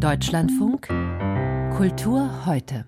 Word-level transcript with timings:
Deutschlandfunk 0.00 0.88
Kultur 1.76 2.46
heute. 2.46 2.86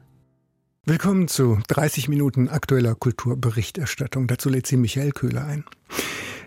Willkommen 0.86 1.28
zu 1.28 1.58
30 1.68 2.08
Minuten 2.08 2.48
aktueller 2.48 2.94
Kulturberichterstattung. 2.94 4.26
Dazu 4.28 4.48
lädt 4.48 4.66
sie 4.66 4.78
Michael 4.78 5.12
Köhler 5.12 5.44
ein. 5.44 5.64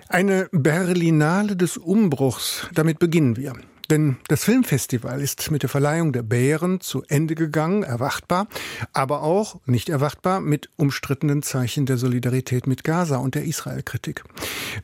Eine 0.10 0.50
Berlinale 0.52 1.56
des 1.56 1.78
Umbruchs, 1.78 2.68
damit 2.74 2.98
beginnen 2.98 3.38
wir. 3.38 3.54
Denn 3.90 4.18
das 4.28 4.44
Filmfestival 4.44 5.22
ist 5.22 5.52
mit 5.52 5.62
der 5.62 5.70
Verleihung 5.70 6.12
der 6.12 6.24
Bären 6.24 6.82
zu 6.82 7.04
Ende 7.08 7.36
gegangen, 7.36 7.84
erwartbar, 7.84 8.48
aber 8.94 9.22
auch 9.22 9.60
nicht 9.66 9.90
erwartbar 9.90 10.42
mit 10.42 10.70
umstrittenen 10.76 11.44
Zeichen 11.44 11.86
der 11.86 11.98
Solidarität 11.98 12.68
mit 12.68 12.84
Gaza 12.84 13.18
und 13.18 13.36
der 13.36 13.46
Israel-Kritik. 13.46 14.24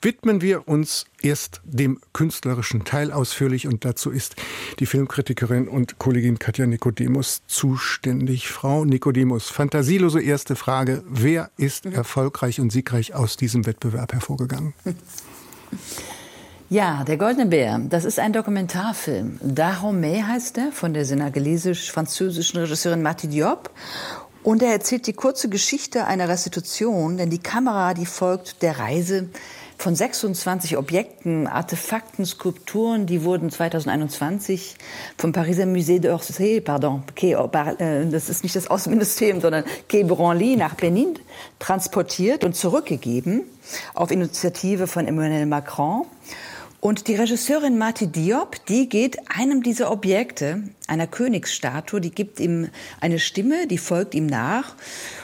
Widmen 0.01 0.41
wir 0.41 0.67
uns 0.67 1.05
erst 1.21 1.61
dem 1.63 1.99
künstlerischen 2.13 2.85
Teil 2.85 3.11
ausführlich 3.11 3.67
und 3.67 3.85
dazu 3.85 4.11
ist 4.11 4.35
die 4.79 4.85
Filmkritikerin 4.85 5.67
und 5.67 5.99
Kollegin 5.99 6.39
Katja 6.39 6.65
Nikodemus 6.65 7.41
zuständig. 7.47 8.49
Frau 8.49 8.85
Nikodemus, 8.85 9.49
fantasielose 9.49 10.21
erste 10.21 10.55
Frage. 10.55 11.03
Wer 11.07 11.51
ist 11.57 11.85
erfolgreich 11.85 12.59
und 12.59 12.71
siegreich 12.71 13.13
aus 13.13 13.37
diesem 13.37 13.65
Wettbewerb 13.65 14.13
hervorgegangen? 14.13 14.73
Ja, 16.71 17.03
Der 17.03 17.17
Goldene 17.17 17.47
Bär, 17.47 17.81
das 17.89 18.05
ist 18.05 18.17
ein 18.17 18.31
Dokumentarfilm. 18.31 19.41
Dahomey 19.41 20.23
heißt 20.25 20.57
er, 20.57 20.71
von 20.71 20.93
der 20.93 21.03
senegalesisch-französischen 21.03 22.61
Regisseurin 22.61 23.01
Marti 23.01 23.27
Diop. 23.27 23.71
Und 24.41 24.63
er 24.63 24.71
erzählt 24.71 25.05
die 25.05 25.11
kurze 25.11 25.49
Geschichte 25.49 26.05
einer 26.05 26.29
Restitution, 26.29 27.17
denn 27.17 27.29
die 27.29 27.39
Kamera, 27.39 27.93
die 27.93 28.05
folgt 28.05 28.61
der 28.61 28.79
Reise 28.79 29.27
von 29.77 29.95
26 29.95 30.77
Objekten, 30.77 31.45
Artefakten, 31.45 32.25
Skulpturen, 32.25 33.05
die 33.05 33.25
wurden 33.25 33.51
2021 33.51 34.77
vom 35.17 35.33
Pariser 35.33 35.65
Musée 35.65 35.99
d'Orsay, 35.99 36.61
pardon, 36.61 37.03
äh, 37.21 38.05
das 38.05 38.29
ist 38.29 38.43
nicht 38.43 38.55
das 38.55 38.69
Außenministerium, 38.69 39.41
sondern 39.41 39.65
Quai 39.89 40.03
Branly 40.03 40.55
nach 40.55 40.75
Benin 40.75 41.19
transportiert 41.59 42.45
und 42.45 42.55
zurückgegeben 42.55 43.43
auf 43.93 44.09
Initiative 44.09 44.87
von 44.87 45.05
Emmanuel 45.05 45.47
Macron. 45.47 46.05
Und 46.81 47.07
die 47.07 47.13
Regisseurin 47.13 47.77
Marti 47.77 48.07
Diop, 48.07 48.65
die 48.65 48.89
geht 48.89 49.19
einem 49.29 49.61
dieser 49.61 49.91
Objekte, 49.91 50.63
einer 50.87 51.05
Königsstatue, 51.05 52.01
die 52.01 52.09
gibt 52.09 52.39
ihm 52.39 52.69
eine 52.99 53.19
Stimme, 53.19 53.67
die 53.67 53.77
folgt 53.77 54.15
ihm 54.15 54.25
nach. 54.25 54.73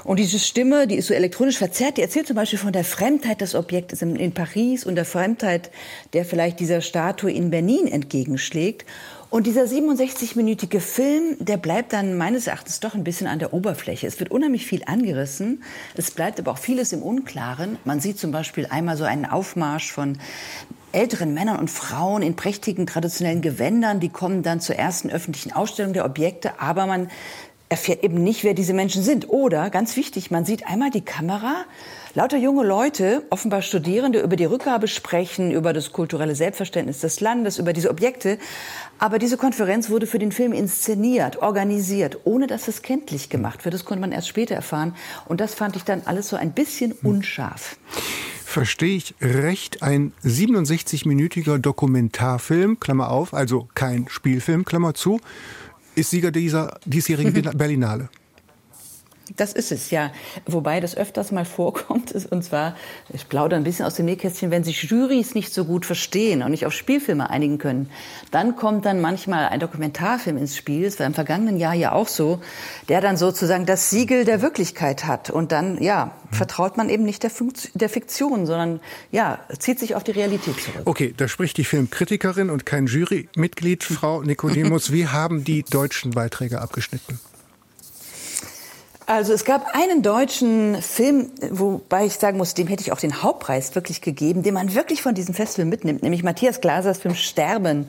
Und 0.04 0.20
diese 0.20 0.38
Stimme, 0.38 0.86
die 0.86 0.98
ist 0.98 1.08
so 1.08 1.16
elektronisch 1.16 1.58
verzerrt, 1.58 1.98
die 1.98 2.04
erzählt 2.04 2.28
zum 2.28 2.36
Beispiel 2.36 2.60
von 2.60 2.74
der 2.74 2.84
Fremdheit 2.84 3.42
des 3.42 3.56
Objektes 3.56 4.04
in 4.04 4.34
Paris 4.36 4.86
und 4.86 4.94
der 4.94 5.06
Fremdheit, 5.06 5.72
der 6.14 6.26
vielleicht 6.26 6.60
dieser 6.60 6.82
Statue 6.82 7.32
in 7.32 7.50
Berlin 7.50 7.88
entgegenschlägt. 7.88 8.86
Und 9.30 9.46
dieser 9.46 9.64
67-minütige 9.64 10.80
Film, 10.80 11.36
der 11.40 11.58
bleibt 11.58 11.92
dann 11.92 12.16
meines 12.18 12.48
Erachtens 12.48 12.80
doch 12.80 12.96
ein 12.96 13.04
bisschen 13.04 13.28
an 13.28 13.40
der 13.40 13.54
Oberfläche. 13.54 14.08
Es 14.08 14.20
wird 14.22 14.32
unheimlich 14.32 14.66
viel 14.66 14.84
angerissen. 14.86 15.64
Es 15.96 16.12
bleibt 16.12 16.40
aber 16.40 16.52
auch 16.52 16.58
vieles 16.58 16.94
im 16.94 17.04
Unklaren. 17.04 17.78
Man 17.84 18.00
sieht 18.00 18.20
zum 18.20 18.32
Beispiel 18.32 18.68
einmal 18.68 18.96
so 18.96 19.04
einen 19.04 19.26
Aufmarsch 19.26 19.92
von 19.92 20.18
älteren 20.94 21.34
Männern 21.34 21.60
und 21.60 21.70
Frauen 21.70 22.22
in 22.22 22.38
prächtigen 22.38 22.88
traditionellen 22.88 23.42
Gewändern. 23.42 24.00
Die 24.00 24.08
kommen 24.10 24.44
dann 24.44 24.62
zur 24.62 24.78
ersten 24.78 25.10
öffentlichen 25.10 25.52
Ausstellung 25.52 25.92
der 25.92 26.06
Objekte, 26.06 26.62
aber 26.62 26.88
man 26.88 27.10
erfährt 27.70 28.04
eben 28.04 28.24
nicht, 28.24 28.44
wer 28.44 28.54
diese 28.54 28.74
Menschen 28.74 29.04
sind. 29.04 29.30
Oder, 29.30 29.70
ganz 29.70 29.96
wichtig, 29.96 30.32
man 30.32 30.46
sieht 30.46 30.68
einmal 30.68 30.90
die 30.90 31.02
Kamera, 31.02 31.66
lauter 32.14 32.38
junge 32.38 32.66
Leute, 32.66 33.24
offenbar 33.30 33.62
Studierende, 33.62 34.22
über 34.22 34.36
die 34.36 34.46
Rückgabe 34.46 34.88
sprechen, 34.88 35.52
über 35.52 35.74
das 35.74 35.92
kulturelle 35.92 36.36
Selbstverständnis 36.36 37.00
des 37.00 37.20
Landes, 37.20 37.60
über 37.60 37.74
diese 37.74 37.90
Objekte. 37.90 38.38
Aber 39.00 39.20
diese 39.20 39.38
Konferenz 39.38 39.90
wurde 39.90 40.08
für 40.08 40.20
den 40.20 40.32
Film 40.32 40.54
inszeniert, 40.54 41.42
organisiert, 41.42 42.20
ohne 42.24 42.48
dass 42.48 42.68
es 42.68 42.82
kenntlich 42.82 43.30
gemacht 43.30 43.66
wird. 43.66 43.74
Das 43.74 43.86
konnte 43.86 44.02
man 44.02 44.12
erst 44.12 44.30
später 44.30 44.56
erfahren. 44.56 44.96
Und 45.26 45.42
das 45.42 45.54
fand 45.54 45.76
ich 45.76 45.84
dann 45.84 46.04
alles 46.06 46.30
so 46.30 46.38
ein 46.38 46.54
bisschen 46.54 46.94
unscharf. 47.04 47.78
Hm 47.92 48.02
verstehe 48.58 48.96
ich 48.96 49.14
recht, 49.22 49.84
ein 49.84 50.14
67-minütiger 50.24 51.60
Dokumentarfilm, 51.60 52.80
Klammer 52.80 53.12
auf, 53.12 53.36
also 53.36 53.68
kein 53.76 54.08
Spielfilm, 54.10 54.66
Klammer 54.66 54.96
zu, 54.96 55.20
ist 55.98 56.12
Sieger 56.12 56.32
dieser 56.32 56.80
diesjährigen 56.86 57.34
Berlinale. 57.58 58.10
Das 59.36 59.54
ist 59.54 59.72
es, 59.72 59.92
ja. 59.92 60.12
Wobei 60.46 60.80
das 60.80 60.96
öfters 60.96 61.32
mal 61.32 61.46
vorkommt, 61.46 62.12
ist, 62.12 62.32
und 62.32 62.44
zwar, 62.44 62.76
ich 63.14 63.28
plaudere 63.28 63.60
ein 63.60 63.64
bisschen 63.64 63.86
aus 63.86 63.96
dem 63.96 64.06
Nähkästchen, 64.06 64.52
wenn 64.52 64.64
sich 64.64 64.84
Jurys 64.84 65.36
nicht 65.36 65.54
so 65.54 65.66
gut 65.66 65.86
verstehen 65.86 66.44
und 66.44 66.52
nicht 66.52 66.66
auf 66.66 66.74
Spielfilme 66.74 67.30
einigen 67.30 67.58
können, 67.58 67.90
dann 68.32 68.56
kommt 68.56 68.86
dann 68.86 69.02
manchmal 69.02 69.50
ein 69.50 69.60
Dokumentarfilm 69.60 70.38
ins 70.38 70.56
Spiel, 70.56 70.84
das 70.84 71.00
war 71.00 71.06
im 71.06 71.14
vergangenen 71.14 71.58
Jahr 71.58 71.74
ja 71.74 71.92
auch 71.92 72.08
so, 72.08 72.40
der 72.90 73.02
dann 73.02 73.18
sozusagen 73.18 73.66
das 73.66 73.90
Siegel 73.90 74.24
der 74.24 74.42
Wirklichkeit 74.42 75.06
hat. 75.06 75.30
Und 75.30 75.52
dann, 75.52 75.82
ja, 75.82 76.12
vertraut 76.32 76.78
man 76.78 76.90
eben 76.90 77.04
nicht 77.04 77.24
der, 77.24 77.30
Funktion, 77.30 77.72
der 77.76 77.90
Fiktion, 77.90 78.46
sondern, 78.46 78.80
ja, 79.12 79.40
zieht 79.60 79.80
sich 79.80 79.96
auf 79.96 80.04
die 80.04 80.12
Realität 80.12 80.56
zurück. 80.60 80.82
Okay, 80.86 81.14
da 81.16 81.28
spricht 81.28 81.58
die 81.58 81.64
Filmkritikerin 81.64 82.50
und 82.50 82.66
kein 82.66 82.88
Jurymitglied, 82.88 83.84
Frau 83.84 84.22
Nikodemus. 84.22 84.92
Wie 84.92 85.08
haben 85.08 85.44
die 85.44 85.64
deutschen 85.64 86.12
Beiträge 86.12 86.62
abgeschnitten? 86.62 87.20
Also 89.10 89.32
es 89.32 89.46
gab 89.46 89.74
einen 89.74 90.02
deutschen 90.02 90.82
Film, 90.82 91.32
wobei 91.50 92.08
ich 92.08 92.16
sagen 92.16 92.38
muss, 92.38 92.56
dem 92.56 92.68
hätte 92.68 92.82
ich 92.82 92.92
auch 92.92 93.00
den 93.00 93.24
Hauptpreis 93.24 93.74
wirklich 93.74 94.02
gegeben, 94.02 94.44
den 94.44 94.54
man 94.54 94.76
wirklich 94.76 95.02
von 95.02 95.16
diesem 95.16 95.34
Festival 95.34 95.66
mitnimmt, 95.66 96.04
nämlich 96.04 96.24
Matthias 96.24 96.60
Glasers 96.60 96.98
Film 96.98 97.16
Sterben 97.16 97.88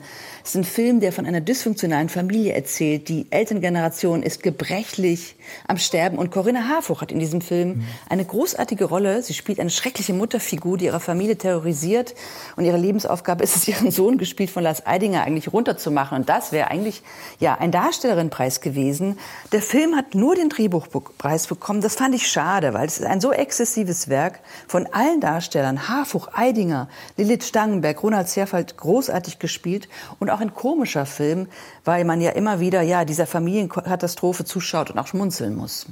es 0.49 0.55
ist 0.55 0.55
ein 0.55 0.63
Film, 0.63 0.99
der 0.99 1.11
von 1.11 1.25
einer 1.25 1.41
dysfunktionalen 1.41 2.09
Familie 2.09 2.53
erzählt. 2.53 3.09
Die 3.09 3.27
Elterngeneration 3.29 4.23
ist 4.23 4.41
gebrechlich 4.41 5.35
am 5.67 5.77
Sterben. 5.77 6.17
Und 6.17 6.31
Corinna 6.31 6.67
Harfuch 6.67 7.01
hat 7.01 7.11
in 7.11 7.19
diesem 7.19 7.41
Film 7.41 7.83
eine 8.09 8.25
großartige 8.25 8.85
Rolle. 8.85 9.21
Sie 9.21 9.33
spielt 9.33 9.59
eine 9.59 9.69
schreckliche 9.69 10.13
Mutterfigur, 10.13 10.77
die 10.77 10.85
ihre 10.85 10.99
Familie 10.99 11.37
terrorisiert. 11.37 12.15
Und 12.55 12.65
ihre 12.65 12.77
Lebensaufgabe 12.77 13.43
ist 13.43 13.57
es, 13.57 13.67
ihren 13.67 13.91
Sohn, 13.91 14.17
gespielt 14.17 14.49
von 14.49 14.63
Lars 14.63 14.87
Eidinger, 14.87 15.23
eigentlich 15.23 15.51
runterzumachen. 15.51 16.17
Und 16.17 16.29
das 16.29 16.51
wäre 16.51 16.71
eigentlich 16.71 17.03
ja 17.39 17.55
ein 17.59 17.71
Darstellerinnenpreis 17.71 18.61
gewesen. 18.61 19.19
Der 19.51 19.61
Film 19.61 19.95
hat 19.95 20.15
nur 20.15 20.35
den 20.35 20.49
Drehbuchpreis 20.49 20.89
bekommen. 20.89 21.08
Das 21.17 21.95
fand 21.95 22.15
ich 22.15 22.27
schade, 22.27 22.73
weil 22.73 22.87
es 22.87 22.99
ist 22.99 23.05
ein 23.05 23.19
so 23.19 23.31
exzessives 23.31 24.07
Werk 24.07 24.39
von 24.67 24.87
allen 24.87 25.19
Darstellern. 25.19 25.89
Harfuch, 25.89 26.29
Eidinger, 26.33 26.87
Lilith 27.17 27.43
Stangenberg, 27.43 28.01
Ronald 28.01 28.29
Zerfeld, 28.29 28.77
großartig 28.77 29.39
gespielt. 29.39 29.89
Und 30.19 30.29
auch 30.29 30.39
ein 30.39 30.53
komischer 30.53 31.05
Film, 31.05 31.47
weil 31.83 32.05
man 32.05 32.21
ja 32.21 32.31
immer 32.31 32.59
wieder 32.59 32.81
ja 32.81 33.03
dieser 33.05 33.27
Familienkatastrophe 33.27 34.45
zuschaut 34.45 34.91
und 34.91 34.99
auch 34.99 35.07
schmunzeln 35.07 35.55
muss. 35.55 35.87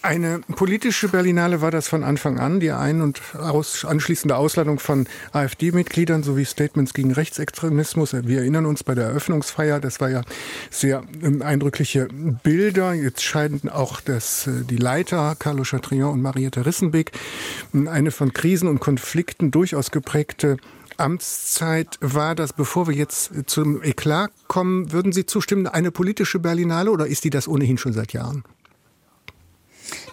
Eine 0.00 0.40
politische 0.40 1.08
Berlinale 1.08 1.60
war 1.60 1.72
das 1.72 1.88
von 1.88 2.04
Anfang 2.04 2.38
an, 2.38 2.60
die 2.60 2.70
ein- 2.70 3.02
und 3.02 3.20
aus, 3.34 3.84
anschließende 3.84 4.36
Ausladung 4.36 4.78
von 4.78 5.08
AfD-Mitgliedern 5.32 6.22
sowie 6.22 6.44
Statements 6.44 6.94
gegen 6.94 7.10
Rechtsextremismus. 7.10 8.12
Wir 8.12 8.38
erinnern 8.38 8.64
uns 8.66 8.84
bei 8.84 8.94
der 8.94 9.06
Eröffnungsfeier, 9.06 9.80
das 9.80 10.00
war 10.00 10.08
ja 10.08 10.22
sehr 10.70 11.02
ähm, 11.22 11.42
eindrückliche 11.42 12.08
Bilder. 12.44 12.94
Jetzt 12.94 13.24
scheiden 13.24 13.68
auch 13.68 14.00
das, 14.00 14.46
äh, 14.46 14.64
die 14.64 14.76
Leiter 14.76 15.34
Carlo 15.36 15.64
Chatrion 15.64 16.12
und 16.12 16.22
Marietta 16.22 16.60
Rissenbeck 16.60 17.10
eine 17.72 18.12
von 18.12 18.32
Krisen 18.32 18.68
und 18.68 18.78
Konflikten 18.78 19.50
durchaus 19.50 19.90
geprägte 19.90 20.58
Amtszeit 20.96 21.98
war 22.00 22.34
das, 22.34 22.52
bevor 22.52 22.88
wir 22.88 22.94
jetzt 22.94 23.30
zum 23.46 23.82
Eklat 23.82 24.30
kommen, 24.48 24.92
würden 24.92 25.12
Sie 25.12 25.26
zustimmen, 25.26 25.66
eine 25.66 25.90
politische 25.90 26.38
Berlinale 26.38 26.90
oder 26.90 27.06
ist 27.06 27.24
die 27.24 27.30
das 27.30 27.46
ohnehin 27.46 27.78
schon 27.78 27.92
seit 27.92 28.12
Jahren? 28.12 28.44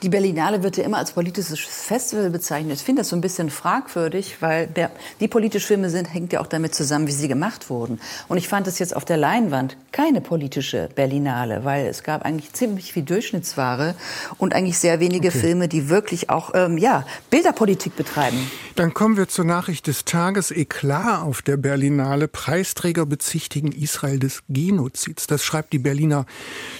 Die 0.05 0.09
Berlinale 0.09 0.61
wird 0.61 0.77
ja 0.77 0.83
immer 0.83 0.99
als 0.99 1.13
politisches 1.13 1.59
Festival 1.59 2.29
bezeichnet. 2.29 2.75
Ich 2.77 2.83
finde 2.83 3.01
das 3.01 3.09
so 3.09 3.15
ein 3.15 3.21
bisschen 3.21 3.49
fragwürdig, 3.49 4.37
weil 4.39 4.67
der, 4.67 4.91
die 5.19 5.27
politisch 5.27 5.65
Filme 5.65 5.89
sind, 5.89 6.13
hängt 6.13 6.31
ja 6.31 6.41
auch 6.41 6.45
damit 6.45 6.75
zusammen, 6.75 7.07
wie 7.07 7.11
sie 7.11 7.27
gemacht 7.27 7.71
wurden. 7.71 7.99
Und 8.27 8.37
ich 8.37 8.47
fand 8.47 8.67
es 8.67 8.77
jetzt 8.77 8.95
auf 8.95 9.03
der 9.03 9.17
Leinwand 9.17 9.77
keine 9.91 10.21
politische 10.21 10.89
Berlinale, 10.93 11.65
weil 11.65 11.87
es 11.87 12.03
gab 12.03 12.23
eigentlich 12.23 12.53
ziemlich 12.53 12.93
viel 12.93 13.01
Durchschnittsware 13.01 13.95
und 14.37 14.53
eigentlich 14.53 14.77
sehr 14.77 14.99
wenige 14.99 15.29
okay. 15.29 15.39
Filme, 15.39 15.67
die 15.67 15.89
wirklich 15.89 16.29
auch 16.29 16.51
ähm, 16.53 16.77
ja, 16.77 17.03
Bilderpolitik 17.31 17.95
betreiben. 17.95 18.37
Dann 18.75 18.93
kommen 18.93 19.17
wir 19.17 19.27
zur 19.27 19.45
Nachricht 19.45 19.87
des 19.87 20.05
Tages. 20.05 20.51
Eklat 20.51 21.23
auf 21.23 21.41
der 21.41 21.57
Berlinale. 21.57 22.27
Preisträger 22.27 23.07
bezichtigen 23.07 23.71
Israel 23.71 24.19
des 24.19 24.43
Genozids. 24.49 25.25
Das 25.25 25.43
schreibt 25.43 25.73
die 25.73 25.79
Berliner 25.79 26.27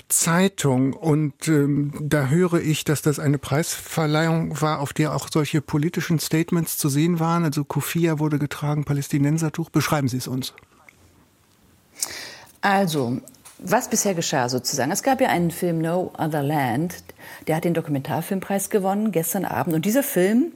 Zeitung. 0.09 0.93
Und 0.93 1.47
ähm, 1.47 1.93
da 2.01 2.27
höre 2.27 2.59
ich, 2.59 2.83
dass 2.83 3.01
das 3.01 3.14
eine 3.19 3.37
Preisverleihung 3.37 4.61
war, 4.61 4.79
auf 4.79 4.93
der 4.93 5.15
auch 5.15 5.27
solche 5.31 5.61
politischen 5.61 6.19
Statements 6.19 6.77
zu 6.77 6.89
sehen 6.89 7.19
waren. 7.19 7.43
Also 7.43 7.63
Kufia 7.63 8.19
wurde 8.19 8.39
getragen, 8.39 8.85
Palästinensertuch. 8.85 9.69
Beschreiben 9.69 10.07
Sie 10.07 10.17
es 10.17 10.27
uns. 10.27 10.53
Also, 12.61 13.21
was 13.59 13.89
bisher 13.89 14.15
geschah 14.15 14.49
sozusagen. 14.49 14.91
Es 14.91 15.03
gab 15.03 15.21
ja 15.21 15.29
einen 15.29 15.51
Film 15.51 15.79
No 15.79 16.11
Other 16.17 16.43
Land, 16.43 16.95
Der 17.47 17.55
hat 17.55 17.63
den 17.63 17.73
Dokumentarfilmpreis 17.73 18.69
gewonnen 18.69 19.11
gestern 19.11 19.45
Abend. 19.45 19.75
Und 19.75 19.85
dieser 19.85 20.03
Film 20.03 20.51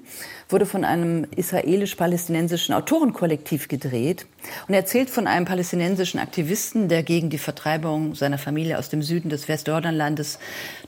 wurde 0.50 0.66
von 0.66 0.84
einem 0.84 1.28
israelisch-palästinensischen 1.36 2.74
Autorenkollektiv 2.74 3.68
gedreht 3.68 4.26
und 4.68 4.74
erzählt 4.74 5.10
von 5.10 5.28
einem 5.28 5.46
palästinensischen 5.46 6.20
Aktivisten, 6.20 6.88
der 6.88 7.04
gegen 7.04 7.30
die 7.30 7.38
Vertreibung 7.38 8.16
seiner 8.16 8.40
Familie 8.40 8.80
aus 8.80 8.90
dem 8.90 9.04
Süden 9.04 9.30
des 9.30 9.48
Westjordanlandes 9.48 10.40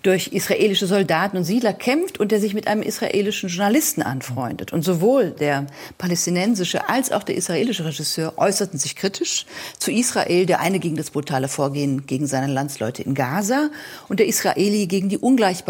durch 0.02 0.30
israelische 0.30 0.88
Soldaten 0.88 1.38
und 1.38 1.44
Siedler 1.44 1.74
kämpft 1.74 2.20
und 2.20 2.32
der 2.32 2.40
sich 2.40 2.56
mit 2.56 2.68
einem 2.68 2.82
israelischen 2.82 3.50
Journalisten 3.50 4.02
anfreundet. 4.02 4.74
Und 4.74 4.84
sowohl 4.84 5.32
der 5.32 5.68
palästinensische 6.00 6.90
als 6.90 7.12
auch 7.12 7.24
der 7.24 7.36
israelische 7.36 7.86
Regisseur 7.86 8.34
äußerten 8.38 8.80
sich 8.80 8.96
kritisch 8.96 9.46
zu 9.78 9.92
Israel, 9.92 10.48
der 10.48 10.60
eine 10.60 10.80
gegen 10.80 10.96
das 10.96 11.12
brutale 11.12 11.48
Vorgehen 11.48 12.08
gegen 12.08 12.26
seine 12.26 12.52
Landsleute 12.52 13.04
in 13.04 13.14
Gaza 13.14 13.70
und 14.08 14.20
der 14.20 14.28
Israeli 14.28 14.88
gegen 14.88 15.10
die 15.10 15.20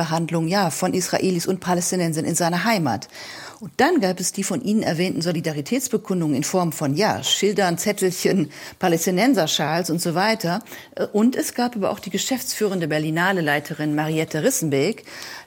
Ungleichbehandlung 0.01 0.47
ja, 0.47 0.69
von 0.71 0.93
Israelis 0.93 1.45
und 1.45 1.59
Palästinensern 1.59 2.25
in 2.25 2.35
seiner 2.35 2.63
Heimat. 2.63 3.07
Und 3.61 3.73
dann 3.77 3.99
gab 3.99 4.19
es 4.19 4.31
die 4.31 4.41
von 4.41 4.63
Ihnen 4.63 4.81
erwähnten 4.81 5.21
Solidaritätsbekundungen 5.21 6.35
in 6.35 6.43
Form 6.43 6.71
von, 6.71 6.95
ja, 6.95 7.21
Schildern, 7.21 7.77
Zettelchen, 7.77 8.49
Palästinenserschals 8.79 9.91
und 9.91 10.01
so 10.01 10.15
weiter. 10.15 10.63
Und 11.13 11.35
es 11.35 11.53
gab 11.53 11.75
aber 11.75 11.91
auch 11.91 11.99
die 11.99 12.09
geschäftsführende 12.09 12.87
Berlinale-Leiterin 12.87 13.93
Mariette 13.93 14.43
Rissenbeek, 14.43 15.05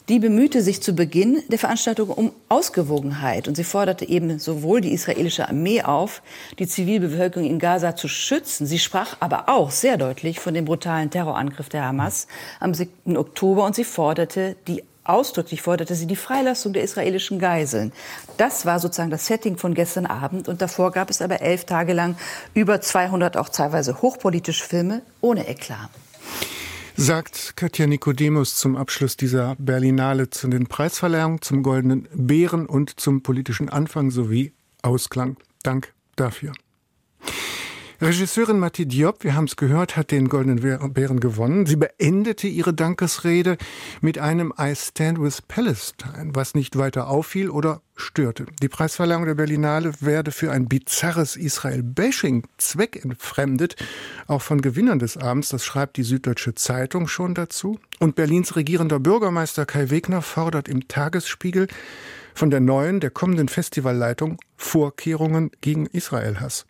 die 0.09 0.21
bemühte 0.21 0.63
sich 0.63 0.81
zu 0.81 0.95
Beginn 0.95 1.43
der 1.49 1.59
Veranstaltung 1.59 2.09
um 2.11 2.31
Ausgewogenheit 2.49 3.49
und 3.49 3.57
sie 3.57 3.65
forderte 3.65 4.09
eben 4.09 4.39
sowohl 4.39 4.81
die 4.81 4.93
israelische 4.93 5.49
Armee 5.49 5.83
auf, 5.83 6.23
die 6.61 6.69
Zivilbevölkerung 6.69 7.49
in 7.49 7.59
Gaza 7.59 7.97
zu 7.97 8.07
schützen. 8.07 8.67
Sie 8.67 8.79
sprach 8.79 9.17
aber 9.19 9.49
auch 9.49 9.73
sehr 9.73 9.97
deutlich 9.97 10.39
von 10.39 10.55
dem 10.55 10.67
brutalen 10.67 11.11
Terrorangriff 11.11 11.69
der 11.69 11.85
Hamas 11.85 12.29
am 12.61 12.75
7. 12.75 13.17
Oktober 13.17 13.65
und 13.65 13.75
sie 13.75 13.83
forderte 13.83 14.55
die 14.69 14.85
Ausdrücklich 15.05 15.61
forderte 15.61 15.95
sie 15.95 16.07
die 16.07 16.17
Freilassung 16.17 16.73
der 16.73 16.83
israelischen 16.83 17.39
Geiseln. 17.39 17.93
Das 18.39 18.65
war 18.65 18.81
sozusagen 18.81 19.11
das 19.11 19.27
Setting 19.27 19.59
von 19.59 19.75
gestern 19.75 20.07
Abend. 20.07 20.49
Und 20.49 20.63
davor 20.63 20.93
gab 20.93 21.11
es 21.11 21.21
aber 21.21 21.43
elf 21.43 21.67
Tage 21.67 21.93
lang 21.93 22.17
über 22.55 22.81
200 22.81 23.37
auch 23.37 23.51
teilweise 23.51 24.01
hochpolitische 24.01 24.65
Filme 24.65 25.03
ohne 25.21 25.47
Eklat. 25.47 25.91
Sagt 26.97 27.57
Katja 27.57 27.87
Nikodemus 27.87 28.57
zum 28.57 28.77
Abschluss 28.77 29.17
dieser 29.17 29.57
Berlinale 29.59 30.31
zu 30.31 30.49
den 30.49 30.69
Preisverleihungen, 30.69 31.43
zum 31.43 31.63
Goldenen 31.63 32.09
Bären 32.15 32.67
und 32.67 32.99
zum 32.99 33.23
politischen 33.23 33.69
Anfang 33.69 34.11
sowie 34.11 34.53
Ausklang. 34.81 35.37
Dank 35.63 35.93
dafür. 36.17 36.53
Regisseurin 38.05 38.59
Matti 38.59 38.85
Diop, 38.85 39.25
wir 39.25 39.35
haben 39.35 39.47
es 39.47 39.57
gehört, 39.57 39.97
hat 39.97 40.11
den 40.11 40.29
Goldenen 40.29 40.93
Bären 40.93 41.21
gewonnen. 41.21 41.65
Sie 41.65 41.77
beendete 41.77 42.47
ihre 42.47 42.75
Dankesrede 42.75 43.57
mit 44.03 44.19
einem 44.19 44.53
I 44.61 44.75
Stand 44.77 45.19
with 45.19 45.41
Palestine, 45.41 46.33
was 46.35 46.55
nicht 46.55 46.77
weiter 46.77 47.09
auffiel 47.09 47.49
oder 47.49 47.81
störte. 47.97 48.45
Die 48.61 48.69
Preisverleihung 48.69 49.25
der 49.25 49.37
Berlinale 49.37 49.95
werde 50.01 50.33
für 50.33 50.53
ein 50.53 50.69
bizarres 50.69 51.35
Israel-Bashing 51.35 52.47
zweckentfremdet, 52.59 53.77
auch 54.27 54.43
von 54.43 54.61
Gewinnern 54.61 54.99
des 54.99 55.17
Abends, 55.17 55.49
das 55.49 55.65
schreibt 55.65 55.97
die 55.97 56.03
Süddeutsche 56.03 56.55
Zeitung 56.55 57.09
schon 57.09 57.35
dazu. 57.35 57.79
Und 58.01 58.17
Berlins 58.17 58.55
regierender 58.55 59.01
Bürgermeister 59.01 59.65
Kai 59.65 59.89
Wegner 59.89 60.21
fordert 60.21 60.69
im 60.69 60.89
Tagesspiegel 60.89 61.69
von 62.35 62.51
der 62.51 62.61
neuen, 62.61 63.01
der 63.01 63.09
kommenden 63.09 63.49
Festivalleitung 63.49 64.37
Vorkehrungen 64.59 65.53
gegen 65.63 65.87
Israel-Hass. 65.87 66.67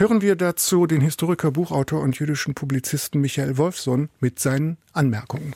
Hören 0.00 0.22
wir 0.22 0.34
dazu 0.34 0.86
den 0.86 1.02
Historiker, 1.02 1.50
Buchautor 1.50 2.00
und 2.00 2.18
jüdischen 2.18 2.54
Publizisten 2.54 3.20
Michael 3.20 3.58
Wolfson 3.58 4.08
mit 4.18 4.38
seinen 4.38 4.78
Anmerkungen. 4.94 5.54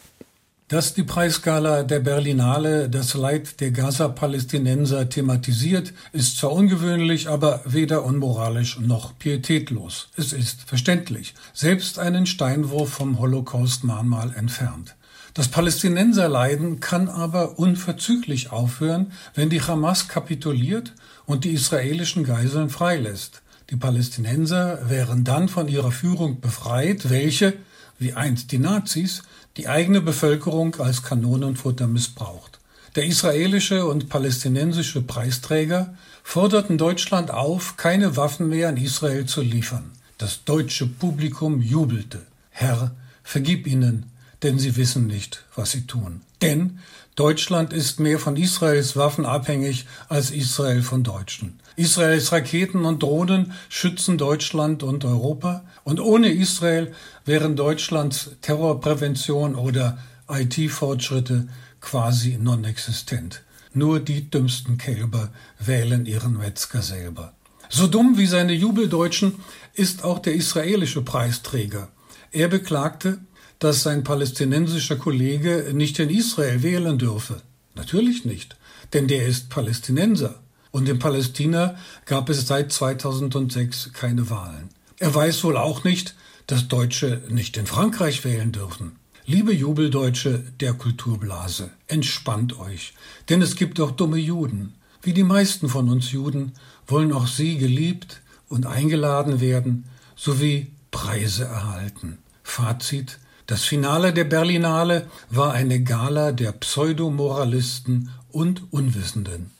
Dass 0.69 0.93
die 0.93 1.03
Preisgala 1.03 1.83
der 1.83 2.01
Berlinale 2.01 2.91
das 2.91 3.15
Leid 3.15 3.63
der 3.63 3.71
Gaza-Palästinenser 3.71 5.09
thematisiert, 5.09 5.95
ist 6.13 6.37
zwar 6.37 6.53
ungewöhnlich, 6.53 7.31
aber 7.31 7.63
weder 7.65 8.05
unmoralisch 8.05 8.79
noch 8.81 9.19
pietätlos. 9.19 10.11
Es 10.15 10.35
ist 10.35 10.61
verständlich, 10.69 11.33
selbst 11.55 11.99
einen 11.99 12.27
Steinwurf 12.27 12.91
vom 12.91 13.21
Holocaust-Mahnmal 13.21 14.35
entfernt. 14.35 14.95
Das 15.33 15.49
Palästinenserleiden 15.49 16.81
kann 16.81 17.09
aber 17.09 17.59
unverzüglich 17.59 18.53
aufhören, 18.53 19.13
wenn 19.35 19.49
die 19.49 19.63
Hamas 19.63 20.09
kapituliert 20.09 20.93
und 21.25 21.45
die 21.45 21.53
israelischen 21.53 22.25
Geiseln 22.25 22.69
freilässt. 22.69 23.41
Die 23.71 23.77
Palästinenser 23.77 24.91
wären 24.91 25.25
dann 25.25 25.49
von 25.49 25.69
ihrer 25.69 25.93
Führung 25.93 26.41
befreit, 26.41 27.09
welche, 27.11 27.55
wie 27.99 28.13
einst 28.13 28.53
die 28.53 28.59
Nazis, 28.59 29.23
die 29.57 29.69
eigene 29.69 30.01
Bevölkerung 30.01 30.77
als 30.77 31.03
Kanonenfutter 31.03 31.87
missbraucht. 31.87 32.59
Der 32.95 33.07
israelische 33.07 33.87
und 33.87 34.09
palästinensische 34.09 35.03
Preisträger 35.03 35.95
forderten 36.23 36.79
Deutschland 36.79 37.31
auf, 37.31 37.77
keine 37.77 38.17
Waffen 38.17 38.49
mehr 38.49 38.69
an 38.69 38.77
Israel 38.77 39.27
zu 39.27 39.41
liefern. 39.41 39.91
Das 40.19 40.45
deutsche 40.45 40.87
Publikum 40.87 41.61
jubelte. 41.61 42.21
Herr, 42.51 42.93
vergib 43.23 43.67
ihnen, 43.67 44.07
denn 44.45 44.59
sie 44.59 44.77
wissen 44.77 45.07
nicht, 45.09 45.45
was 45.57 45.73
sie 45.73 45.87
tun. 45.87 46.21
Denn 46.43 46.79
Deutschland 47.17 47.73
ist 47.73 47.99
mehr 47.99 48.19
von 48.19 48.37
Israels 48.37 48.97
Waffen 48.97 49.25
abhängig 49.25 49.87
als 50.09 50.31
Israel 50.31 50.83
von 50.83 51.03
Deutschen. 51.03 51.59
Israels 51.77 52.31
Raketen 52.31 52.85
und 52.85 53.03
Drohnen 53.03 53.53
schützen 53.69 54.19
Deutschland 54.19 54.83
und 54.83 55.05
Europa. 55.05 55.65
Und 55.83 56.01
ohne 56.01 56.29
Israel 56.29 56.93
wären 57.25 57.57
Deutschlands 57.57 58.31
Terrorprävention 58.43 59.55
oder 59.55 59.99
IT-Fortschritte 60.29 61.49
quasi 61.81 62.39
non-existent. 62.41 63.43
Nur 63.73 63.99
die 64.01 64.31
dümmsten 64.31 64.79
Kälber 64.79 65.31
wählen 65.59 66.07
ihren 66.07 66.37
Metzger 66.37 66.83
selber. 66.83 67.33
So 67.69 67.87
dumm 67.87 68.19
wie 68.19 68.27
seine 68.27 68.53
Jubeldeutschen 68.53 69.37
ist 69.75 70.05
auch 70.05 70.21
der 70.21 70.35
israelische 70.35 71.03
Preisträger. 71.03 71.89
Er 72.31 72.49
beklagte, 72.49 73.19
dass 73.59 73.83
sein 73.83 74.05
palästinensischer 74.05 74.97
Kollege 74.97 75.71
nicht 75.73 75.99
in 75.99 76.11
Israel 76.11 76.63
wählen 76.63 76.99
dürfe. 76.99 77.43
Natürlich 77.75 78.25
nicht, 78.25 78.57
denn 78.93 79.09
der 79.09 79.27
ist 79.27 79.51
Palästinenser. 79.51 80.41
Und 80.71 80.89
in 80.89 80.99
Palästina 80.99 81.77
gab 82.05 82.29
es 82.29 82.47
seit 82.47 82.73
2006 82.73 83.93
keine 83.93 84.29
Wahlen. 84.29 84.71
Er 84.99 85.15
weiß 85.15 85.45
wohl 85.45 85.57
auch 85.57 85.85
nicht, 85.85 86.15
dass 86.47 86.69
Deutsche 86.69 87.23
nicht 87.29 87.57
in 87.57 87.67
Frankreich 87.67 88.25
wählen 88.25 88.53
dürfen. 88.53 88.97
Liebe 89.27 89.55
Jubeldeutsche 89.55 90.45
der 90.61 90.75
Kulturblase, 90.75 91.71
entspannt 91.87 92.59
euch, 92.59 92.93
denn 93.29 93.41
es 93.41 93.57
gibt 93.57 93.81
auch 93.81 93.93
dumme 93.93 94.19
Juden. 94.19 94.75
Wie 95.01 95.15
die 95.15 95.23
meisten 95.23 95.69
von 95.69 95.89
uns 95.89 96.13
Juden 96.13 96.53
wollen 96.87 97.13
auch 97.13 97.27
sie 97.27 97.57
geliebt 97.57 98.21
und 98.49 98.67
eingeladen 98.67 99.41
werden, 99.41 99.85
sowie 100.17 100.73
Preise 100.91 101.45
erhalten. 101.45 102.19
Fazit 102.43 103.19
das 103.47 103.65
Finale 103.65 104.13
der 104.13 104.25
Berlinale 104.25 105.07
war 105.31 105.53
eine 105.53 105.83
Gala 105.83 106.33
der 106.33 106.53
Pseudomoralisten 106.53 108.11
und 108.31 108.73
Unwissenden. 108.73 109.51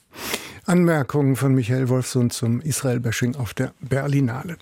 Anmerkungen 0.65 1.35
von 1.35 1.53
Michael 1.53 1.89
Wolfson 1.89 2.31
zum 2.31 2.61
Israel-Bashing 2.61 3.35
auf 3.35 3.53
der 3.53 3.73
Berlinale. 3.81 4.57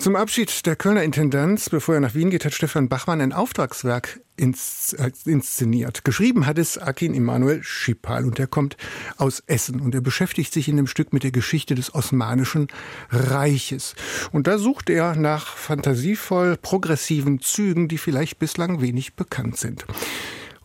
Zum 0.00 0.16
Abschied 0.16 0.64
der 0.64 0.76
Kölner 0.76 1.02
Intendanz, 1.02 1.68
bevor 1.68 1.94
er 1.94 2.00
nach 2.00 2.14
Wien 2.14 2.30
geht, 2.30 2.46
hat 2.46 2.54
Stefan 2.54 2.88
Bachmann 2.88 3.20
ein 3.20 3.34
Auftragswerk 3.34 4.22
ins, 4.34 4.94
äh, 4.94 5.10
inszeniert. 5.26 6.06
Geschrieben 6.06 6.46
hat 6.46 6.56
es 6.56 6.78
Akin 6.78 7.12
Immanuel 7.12 7.62
Schipal 7.62 8.24
und 8.24 8.38
er 8.38 8.46
kommt 8.46 8.78
aus 9.18 9.42
Essen 9.46 9.78
und 9.78 9.94
er 9.94 10.00
beschäftigt 10.00 10.54
sich 10.54 10.68
in 10.68 10.78
dem 10.78 10.86
Stück 10.86 11.12
mit 11.12 11.22
der 11.22 11.32
Geschichte 11.32 11.74
des 11.74 11.94
Osmanischen 11.94 12.68
Reiches. 13.10 13.94
Und 14.32 14.46
da 14.46 14.56
sucht 14.56 14.88
er 14.88 15.16
nach 15.16 15.54
fantasievoll 15.58 16.56
progressiven 16.56 17.40
Zügen, 17.42 17.86
die 17.86 17.98
vielleicht 17.98 18.38
bislang 18.38 18.80
wenig 18.80 19.16
bekannt 19.16 19.58
sind. 19.58 19.84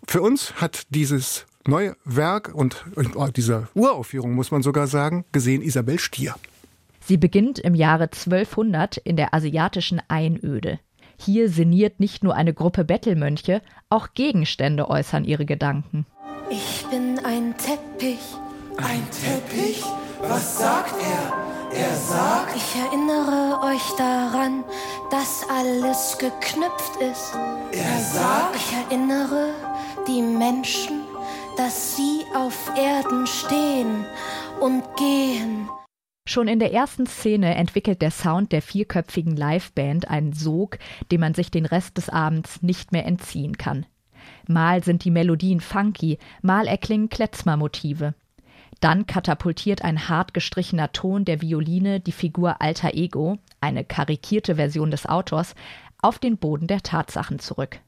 Für 0.08 0.22
uns 0.22 0.54
hat 0.62 0.84
dieses 0.92 1.46
neue 1.68 1.98
Werk 2.06 2.56
und 2.56 2.86
oh, 2.96 3.28
dieser 3.28 3.68
Uraufführung, 3.74 4.34
muss 4.34 4.52
man 4.52 4.64
sogar 4.64 4.88
sagen, 4.88 5.26
gesehen 5.34 5.62
Isabel 5.62 6.00
Stier. 6.00 6.36
Sie 7.06 7.18
beginnt 7.18 7.60
im 7.60 7.76
Jahre 7.76 8.06
1200 8.06 8.98
in 8.98 9.16
der 9.16 9.34
asiatischen 9.34 10.02
Einöde. 10.08 10.80
Hier 11.18 11.50
sinniert 11.50 12.00
nicht 12.00 12.24
nur 12.24 12.36
eine 12.36 12.54
Gruppe 12.54 12.84
Bettelmönche, 12.84 13.62
auch 13.90 14.10
Gegenstände 14.16 14.90
äußern 14.90 15.24
ihre 15.24 15.46
Gedanken. 15.46 16.08
Ich 16.50 16.86
bin 16.90 17.20
ein 17.24 17.54
Teppich. 17.58 18.20
Ein 18.78 19.04
Teppich? 19.12 19.84
Was 20.22 20.58
sagt 20.58 20.96
er? 21.00 21.80
Er 21.80 21.96
sagt. 21.96 22.56
Ich 22.56 22.76
erinnere 22.76 23.62
euch 23.64 23.96
daran, 23.98 24.64
dass 25.12 25.46
alles 25.50 26.18
geknüpft 26.18 26.96
ist. 27.02 27.34
Er 27.72 28.00
sagt. 28.02 28.56
Ich 28.56 28.74
erinnere 28.74 29.50
die 30.08 30.22
Menschen 30.22 31.06
dass 31.56 31.96
sie 31.96 32.26
auf 32.34 32.72
Erden 32.78 33.26
stehen 33.28 34.06
und 34.60 34.84
gehen. 34.98 35.70
Schon 36.28 36.48
in 36.48 36.58
der 36.58 36.74
ersten 36.74 37.06
Szene 37.06 37.54
entwickelt 37.54 38.02
der 38.02 38.10
Sound 38.10 38.52
der 38.52 38.64
vierköpfigen 38.64 39.36
Liveband 39.36 40.10
einen 40.10 40.34
Sog, 40.34 40.80
dem 41.12 41.22
man 41.22 41.36
sich 41.36 41.52
den 41.52 41.68
Rest 41.68 41.98
des 41.98 42.10
Abends 42.10 42.64
nicht 42.64 42.92
mehr 42.92 43.06
entziehen 43.06 43.58
kann. 43.60 43.86
Mal 44.48 44.84
sind 44.84 45.04
die 45.04 45.12
Melodien 45.12 45.60
funky, 45.60 46.18
mal 46.42 46.66
erklingen 46.66 47.10
Kletzmer-Motive. 47.10 48.16
Dann 48.82 49.06
katapultiert 49.06 49.84
ein 49.84 50.10
hart 50.10 50.34
gestrichener 50.34 50.92
Ton 50.92 51.26
der 51.26 51.42
Violine 51.42 52.00
die 52.00 52.12
Figur 52.12 52.60
Alter 52.60 52.96
Ego, 52.96 53.38
eine 53.62 53.84
karikierte 53.84 54.56
Version 54.56 54.90
des 54.90 55.06
Autors, 55.06 55.54
auf 56.02 56.18
den 56.18 56.38
Boden 56.38 56.66
der 56.66 56.82
Tatsachen 56.82 57.38
zurück. 57.38 57.80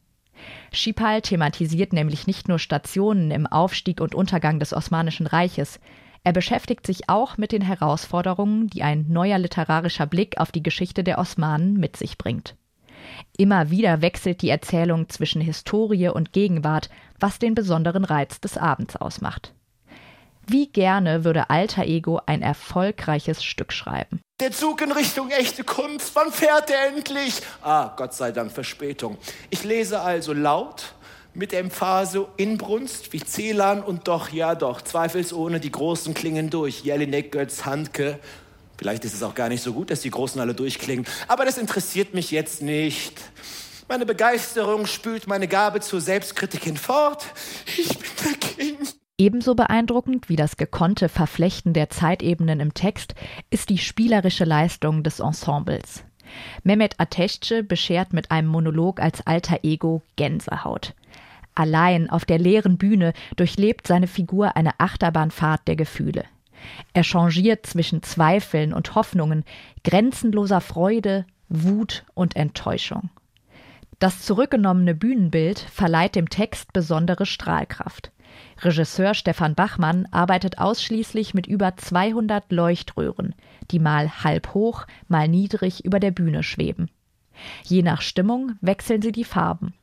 Schipal 0.71 1.23
thematisiert 1.23 1.91
nämlich 1.91 2.27
nicht 2.27 2.47
nur 2.47 2.59
Stationen 2.59 3.31
im 3.31 3.47
Aufstieg 3.47 3.99
und 3.99 4.13
Untergang 4.13 4.59
des 4.59 4.73
Osmanischen 4.73 5.25
Reiches, 5.25 5.79
er 6.27 6.33
beschäftigt 6.33 6.85
sich 6.85 7.07
auch 7.07 7.37
mit 7.37 7.53
den 7.53 7.61
Herausforderungen, 7.61 8.67
die 8.67 8.83
ein 8.83 9.05
neuer 9.07 9.37
literarischer 9.37 10.05
Blick 10.05 10.37
auf 10.41 10.51
die 10.51 10.61
Geschichte 10.61 11.05
der 11.05 11.19
Osmanen 11.19 11.75
mit 11.75 11.95
sich 11.95 12.17
bringt. 12.17 12.57
Immer 13.37 13.69
wieder 13.69 14.01
wechselt 14.01 14.41
die 14.41 14.49
Erzählung 14.49 15.07
zwischen 15.07 15.39
Historie 15.39 16.09
und 16.09 16.33
Gegenwart, 16.33 16.89
was 17.17 17.39
den 17.39 17.55
besonderen 17.55 18.03
Reiz 18.03 18.41
des 18.41 18.57
Abends 18.57 18.97
ausmacht. 18.97 19.53
Wie 20.45 20.67
gerne 20.69 21.23
würde 21.23 21.49
Alter 21.49 21.85
Ego 21.85 22.19
ein 22.25 22.41
erfolgreiches 22.41 23.41
Stück 23.41 23.71
schreiben. 23.71 24.19
Der 24.41 24.51
Zug 24.51 24.81
in 24.81 24.91
Richtung 24.91 25.29
echte 25.29 25.63
Kunst, 25.63 26.13
wann 26.13 26.33
fährt 26.33 26.69
er 26.69 26.89
endlich? 26.89 27.41
Ah, 27.61 27.93
Gott 27.95 28.13
sei 28.13 28.33
Dank 28.33 28.51
Verspätung. 28.51 29.17
Ich 29.49 29.63
lese 29.63 30.01
also 30.01 30.33
laut 30.33 30.93
mit 31.37 31.53
Emphase 31.53 32.27
Inbrunst 32.35 33.13
wie 33.13 33.19
Celan 33.19 33.83
und 33.83 34.07
doch, 34.07 34.29
ja 34.29 34.55
doch, 34.55 34.81
zweifelsohne 34.81 35.59
die 35.59 35.71
Großen 35.71 36.13
klingen 36.13 36.49
durch. 36.49 36.83
Jelinek, 36.83 37.31
Götz, 37.31 37.65
Handke. 37.65 38.19
Vielleicht 38.77 39.05
ist 39.05 39.13
es 39.13 39.23
auch 39.23 39.35
gar 39.35 39.47
nicht 39.47 39.61
so 39.61 39.73
gut, 39.73 39.91
dass 39.91 40.01
die 40.01 40.09
Großen 40.09 40.41
alle 40.41 40.53
durchklingen. 40.53 41.05
Aber 41.27 41.45
das 41.45 41.57
interessiert 41.57 42.13
mich 42.13 42.31
jetzt 42.31 42.61
nicht. 42.61 43.13
Meine 43.87 44.05
Begeisterung 44.05 44.85
spült 44.85 45.27
meine 45.27 45.47
Gabe 45.47 45.79
zur 45.79 46.01
Selbstkritik 46.01 46.63
hinfort. 46.63 47.25
Ich 47.77 47.97
bin 47.97 48.09
der 48.25 48.33
King. 48.33 48.77
Ebenso 49.19 49.55
beeindruckend 49.55 50.29
wie 50.29 50.35
das 50.35 50.57
gekonnte 50.57 51.09
Verflechten 51.09 51.73
der 51.73 51.89
Zeitebenen 51.89 52.59
im 52.59 52.73
Text 52.73 53.15
ist 53.49 53.69
die 53.69 53.79
spielerische 53.79 54.43
Leistung 54.43 55.03
des 55.03 55.19
Ensembles. 55.19 56.03
Mehmet 56.63 56.99
Ateşçi 56.99 57.63
beschert 57.63 58.13
mit 58.13 58.31
einem 58.31 58.49
Monolog 58.49 58.99
als 58.99 59.25
alter 59.25 59.59
Ego 59.63 60.01
Gänsehaut. 60.17 60.93
Allein 61.57 62.07
auf 62.07 62.23
der 62.23 62.37
leeren 62.37 62.77
Bühne 62.77 63.13
durchlebt 63.35 63.87
seine 63.87 64.05
Figur 64.05 64.55
eine 64.55 64.79
Achterbahnfahrt 64.79 65.67
der 65.67 65.75
Gefühle. 65.75 66.25
Er 66.93 67.03
changiert 67.03 67.65
zwischen 67.65 68.03
Zweifeln 68.03 68.73
und 68.73 68.93
Hoffnungen, 68.93 69.43
grenzenloser 69.83 70.61
Freude, 70.61 71.25
Wut 71.49 72.05
und 72.13 72.35
Enttäuschung. 72.35 73.09
Das 73.97 74.21
zurückgenommene 74.21 74.93
Bühnenbild 74.93 75.57
verleiht 75.57 76.13
dem 76.13 76.29
Text 76.29 76.73
besondere 76.73 77.25
Strahlkraft. 77.25 78.11
Regisseur 78.61 79.15
Stefan 79.15 79.55
Bachmann 79.55 80.07
arbeitet 80.11 80.59
ausschließlich 80.59 81.33
mit 81.33 81.47
über 81.47 81.75
200 81.75 82.51
Leuchtröhren, 82.51 83.33
die 83.71 83.79
mal 83.79 84.23
halb 84.23 84.53
hoch, 84.53 84.85
mal 85.07 85.27
niedrig 85.27 85.83
über 85.83 85.99
der 85.99 86.11
Bühne 86.11 86.43
schweben. 86.43 86.91
Je 87.63 87.81
nach 87.81 88.01
Stimmung 88.01 88.59
wechseln 88.61 89.01
sie 89.01 89.11
die 89.11 89.23
Farben. 89.23 89.73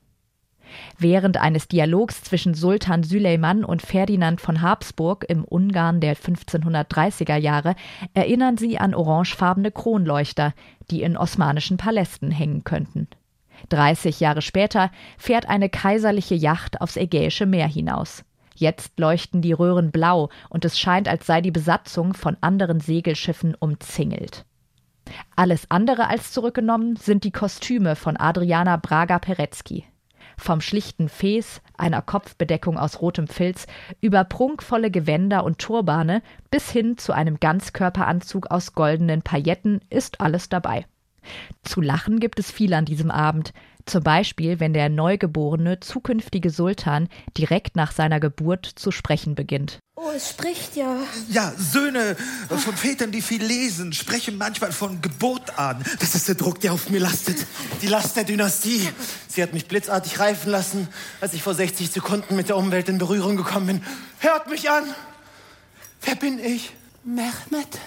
Während 0.99 1.37
eines 1.37 1.69
Dialogs 1.69 2.23
zwischen 2.23 2.55
Sultan 2.55 3.03
Süleyman 3.03 3.65
und 3.65 3.83
Ferdinand 3.83 4.41
von 4.41 4.63
Habsburg 4.63 5.25
im 5.29 5.45
Ungarn 5.45 6.01
der 6.01 6.17
1530er 6.17 7.37
Jahre 7.37 7.75
erinnern 8.15 8.57
sie 8.57 8.79
an 8.79 8.95
orangefarbene 8.95 9.71
Kronleuchter, 9.71 10.55
die 10.91 11.03
in 11.03 11.17
osmanischen 11.17 11.77
Palästen 11.77 12.31
hängen 12.31 12.65
könnten. 12.65 13.09
30 13.69 14.21
Jahre 14.21 14.43
später 14.43 14.91
fährt 15.19 15.49
eine 15.49 15.69
kaiserliche 15.69 16.35
Yacht 16.35 16.81
aufs 16.81 16.97
Ägäische 16.97 17.47
Meer 17.47 17.69
hinaus. 17.69 18.25
Jetzt 18.55 18.99
leuchten 18.99 19.43
die 19.43 19.53
Röhren 19.53 19.91
blau 19.91 20.29
und 20.49 20.65
es 20.65 20.79
scheint, 20.79 21.09
als 21.09 21.27
sei 21.27 21.41
die 21.41 21.51
Besatzung 21.51 22.15
von 22.15 22.37
anderen 22.41 22.81
Segelschiffen 22.81 23.55
umzingelt. 23.55 24.45
Alles 25.37 25.71
andere 25.71 26.09
als 26.09 26.33
zurückgenommen 26.33 26.97
sind 26.97 27.25
die 27.25 27.33
Kostüme 27.33 27.97
von 27.97 28.17
Adriana 28.17 28.77
Braga-Perecki. 28.77 29.85
Vom 30.37 30.61
schlichten 30.61 31.09
Fes, 31.09 31.61
einer 31.77 32.03
Kopfbedeckung 32.03 32.79
aus 32.79 33.01
rotem 33.01 33.29
Filz, 33.29 33.67
über 34.01 34.25
prunkvolle 34.25 34.91
Gewänder 34.91 35.45
und 35.45 35.59
Turbane 35.59 36.23
bis 36.51 36.71
hin 36.71 36.97
zu 36.99 37.13
einem 37.13 37.41
Ganzkörperanzug 37.41 38.51
aus 38.51 38.75
goldenen 38.75 39.23
Pailletten 39.23 39.81
ist 39.91 40.21
alles 40.21 40.49
dabei. 40.49 40.87
Zu 41.63 41.81
lachen 41.81 42.21
gibt 42.21 42.39
es 42.39 42.51
viel 42.51 42.75
an 42.75 42.85
diesem 42.85 43.11
Abend, 43.11 43.53
zum 43.87 44.03
Beispiel, 44.03 44.61
wenn 44.61 44.73
der 44.73 44.89
neugeborene 44.89 45.81
zukünftige 45.81 46.51
Sultan 46.51 47.09
direkt 47.37 47.77
nach 47.77 47.93
seiner 47.93 48.19
Geburt 48.19 48.67
zu 48.67 48.91
sprechen 48.91 49.35
beginnt. 49.35 49.79
Oh, 49.97 50.11
es 50.17 50.31
spricht 50.31 50.75
ja. 50.75 50.97
Ja, 51.31 51.53
Söhne 51.57 52.17
von 52.49 52.75
Vätern, 52.75 53.13
die 53.13 53.21
viel 53.21 53.45
lesen, 53.45 53.93
sprechen 53.93 54.39
manchmal 54.39 54.73
von 54.73 55.01
Geburt 55.03 55.59
an. 55.59 55.85
Das 56.01 56.15
ist 56.15 56.29
der 56.29 56.35
Druck, 56.35 56.61
der 56.61 56.73
auf 56.73 56.89
mir 56.91 57.01
lastet. 57.01 57.37
Die 57.83 57.87
Last 57.87 58.17
der 58.17 58.25
Dynastie. 58.25 58.89
Sie 59.29 59.43
hat 59.43 59.53
mich 59.53 59.69
blitzartig 59.69 60.19
reifen 60.19 60.51
lassen, 60.51 60.89
als 61.21 61.35
ich 61.35 61.43
vor 61.43 61.55
60 61.55 61.91
Sekunden 61.91 62.37
mit 62.37 62.49
der 62.49 62.57
Umwelt 62.57 62.89
in 62.89 62.99
Berührung 62.99 63.37
gekommen 63.37 63.67
bin. 63.67 63.83
Hört 64.19 64.49
mich 64.49 64.71
an! 64.71 64.85
Wer 66.03 66.17
bin 66.17 66.39
ich? 66.39 66.73
Mehmet 67.05 67.79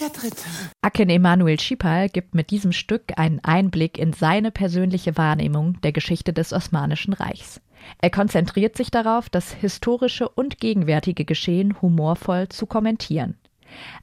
der 0.00 0.10
Dritte. 0.10 0.42
Aken 0.82 1.10
Emanuel 1.10 1.58
Schipal 1.60 2.08
gibt 2.08 2.34
mit 2.34 2.50
diesem 2.50 2.72
Stück 2.72 3.12
einen 3.16 3.40
Einblick 3.42 3.98
in 3.98 4.12
seine 4.12 4.50
persönliche 4.50 5.16
Wahrnehmung 5.16 5.80
der 5.82 5.92
Geschichte 5.92 6.32
des 6.32 6.52
Osmanischen 6.52 7.12
Reichs. 7.12 7.60
Er 8.00 8.10
konzentriert 8.10 8.76
sich 8.76 8.90
darauf, 8.90 9.28
das 9.30 9.52
historische 9.52 10.28
und 10.28 10.58
gegenwärtige 10.58 11.24
Geschehen 11.24 11.80
humorvoll 11.80 12.48
zu 12.48 12.66
kommentieren. 12.66 13.36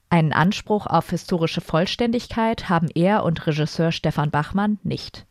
Einen 0.10 0.34
Anspruch 0.34 0.88
auf 0.88 1.10
historische 1.10 1.62
Vollständigkeit 1.62 2.70
haben 2.70 2.90
er 2.94 3.24
und 3.24 3.46
Regisseur 3.48 3.92
Stefan 3.92 4.32
Bachmann 4.32 4.80
nicht. 4.84 5.25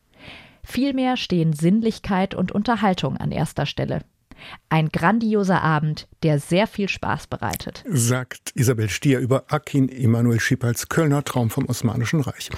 Vielmehr 0.63 1.17
stehen 1.17 1.53
Sinnlichkeit 1.53 2.35
und 2.35 2.53
Unterhaltung 2.53 3.17
an 3.17 3.33
erster 3.33 3.67
Stelle. 3.67 4.01
Ein 4.69 4.89
grandioser 4.89 5.63
Abend, 5.63 6.09
der 6.23 6.39
sehr 6.39 6.67
viel 6.67 6.89
Spaß 6.89 7.27
bereitet. 7.27 7.85
Sagt 7.89 8.53
Isabel 8.55 8.89
Stier 8.89 9.21
über 9.21 9.45
Akin 9.49 9.89
Emanuel 9.89 10.41
Schipals 10.41 10.89
Kölner 10.89 11.25
Traum 11.25 11.51
vom 11.51 11.67
Osmanischen 11.67 12.21
Reich. 12.21 12.51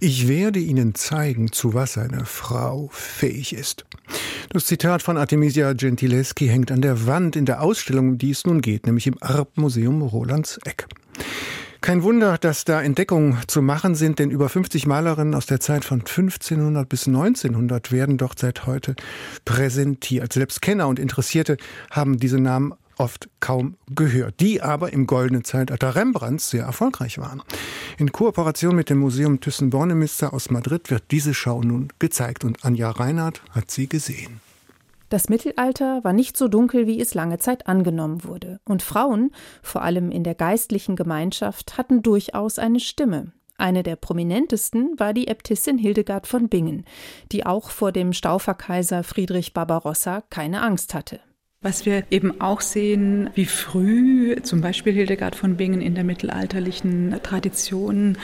Ich 0.00 0.28
werde 0.28 0.58
Ihnen 0.58 0.94
zeigen, 0.94 1.52
zu 1.52 1.74
was 1.74 1.98
eine 1.98 2.24
Frau 2.24 2.88
fähig 2.92 3.52
ist. 3.52 3.84
Das 4.50 4.66
Zitat 4.66 5.02
von 5.02 5.16
Artemisia 5.16 5.72
Gentileschi 5.72 6.46
hängt 6.48 6.70
an 6.70 6.80
der 6.80 7.06
Wand 7.06 7.36
in 7.36 7.46
der 7.46 7.62
Ausstellung, 7.62 8.10
um 8.10 8.18
die 8.18 8.30
es 8.30 8.46
nun 8.46 8.60
geht, 8.60 8.86
nämlich 8.86 9.06
im 9.06 9.16
Arp-Museum 9.20 10.02
Rolands 10.02 10.58
Eck. 10.64 10.86
Kein 11.86 12.02
Wunder, 12.02 12.36
dass 12.36 12.64
da 12.64 12.82
Entdeckungen 12.82 13.38
zu 13.46 13.62
machen 13.62 13.94
sind, 13.94 14.18
denn 14.18 14.32
über 14.32 14.48
50 14.48 14.88
Malerinnen 14.88 15.36
aus 15.36 15.46
der 15.46 15.60
Zeit 15.60 15.84
von 15.84 16.00
1500 16.00 16.88
bis 16.88 17.06
1900 17.06 17.92
werden 17.92 18.18
dort 18.18 18.40
seit 18.40 18.66
heute 18.66 18.96
präsentiert. 19.44 20.32
Selbst 20.32 20.60
Kenner 20.62 20.88
und 20.88 20.98
Interessierte 20.98 21.56
haben 21.92 22.16
diese 22.16 22.40
Namen 22.40 22.74
oft 22.98 23.28
kaum 23.38 23.76
gehört, 23.88 24.40
die 24.40 24.62
aber 24.62 24.92
im 24.92 25.06
goldenen 25.06 25.44
Zeitalter 25.44 25.94
Rembrandts 25.94 26.50
sehr 26.50 26.64
erfolgreich 26.64 27.18
waren. 27.18 27.40
In 27.98 28.10
Kooperation 28.10 28.74
mit 28.74 28.90
dem 28.90 28.98
Museum 28.98 29.38
Thyssen-Bornemisza 29.38 30.30
aus 30.30 30.50
Madrid 30.50 30.90
wird 30.90 31.04
diese 31.12 31.34
Schau 31.34 31.60
nun 31.60 31.92
gezeigt 32.00 32.42
und 32.42 32.64
Anja 32.64 32.90
Reinhardt 32.90 33.42
hat 33.52 33.70
sie 33.70 33.88
gesehen. 33.88 34.40
Das 35.08 35.28
Mittelalter 35.28 36.02
war 36.02 36.12
nicht 36.12 36.36
so 36.36 36.48
dunkel, 36.48 36.86
wie 36.86 37.00
es 37.00 37.14
lange 37.14 37.38
Zeit 37.38 37.68
angenommen 37.68 38.24
wurde, 38.24 38.60
und 38.64 38.82
Frauen, 38.82 39.30
vor 39.62 39.82
allem 39.82 40.10
in 40.10 40.24
der 40.24 40.34
geistlichen 40.34 40.96
Gemeinschaft, 40.96 41.78
hatten 41.78 42.02
durchaus 42.02 42.58
eine 42.58 42.80
Stimme. 42.80 43.32
Eine 43.58 43.82
der 43.82 43.96
prominentesten 43.96 44.98
war 44.98 45.14
die 45.14 45.28
Äbtissin 45.28 45.78
Hildegard 45.78 46.26
von 46.26 46.48
Bingen, 46.48 46.84
die 47.32 47.46
auch 47.46 47.70
vor 47.70 47.92
dem 47.92 48.12
Stauferkaiser 48.12 49.02
Friedrich 49.02 49.54
Barbarossa 49.54 50.22
keine 50.28 50.62
Angst 50.62 50.92
hatte. 50.92 51.20
Was 51.62 51.86
wir 51.86 52.04
eben 52.10 52.40
auch 52.40 52.60
sehen, 52.60 53.30
wie 53.34 53.46
früh 53.46 54.36
zum 54.42 54.60
Beispiel 54.60 54.92
Hildegard 54.92 55.34
von 55.36 55.56
Bingen 55.56 55.80
in 55.80 55.94
der 55.94 56.04
mittelalterlichen 56.04 57.18
Tradition 57.22 58.18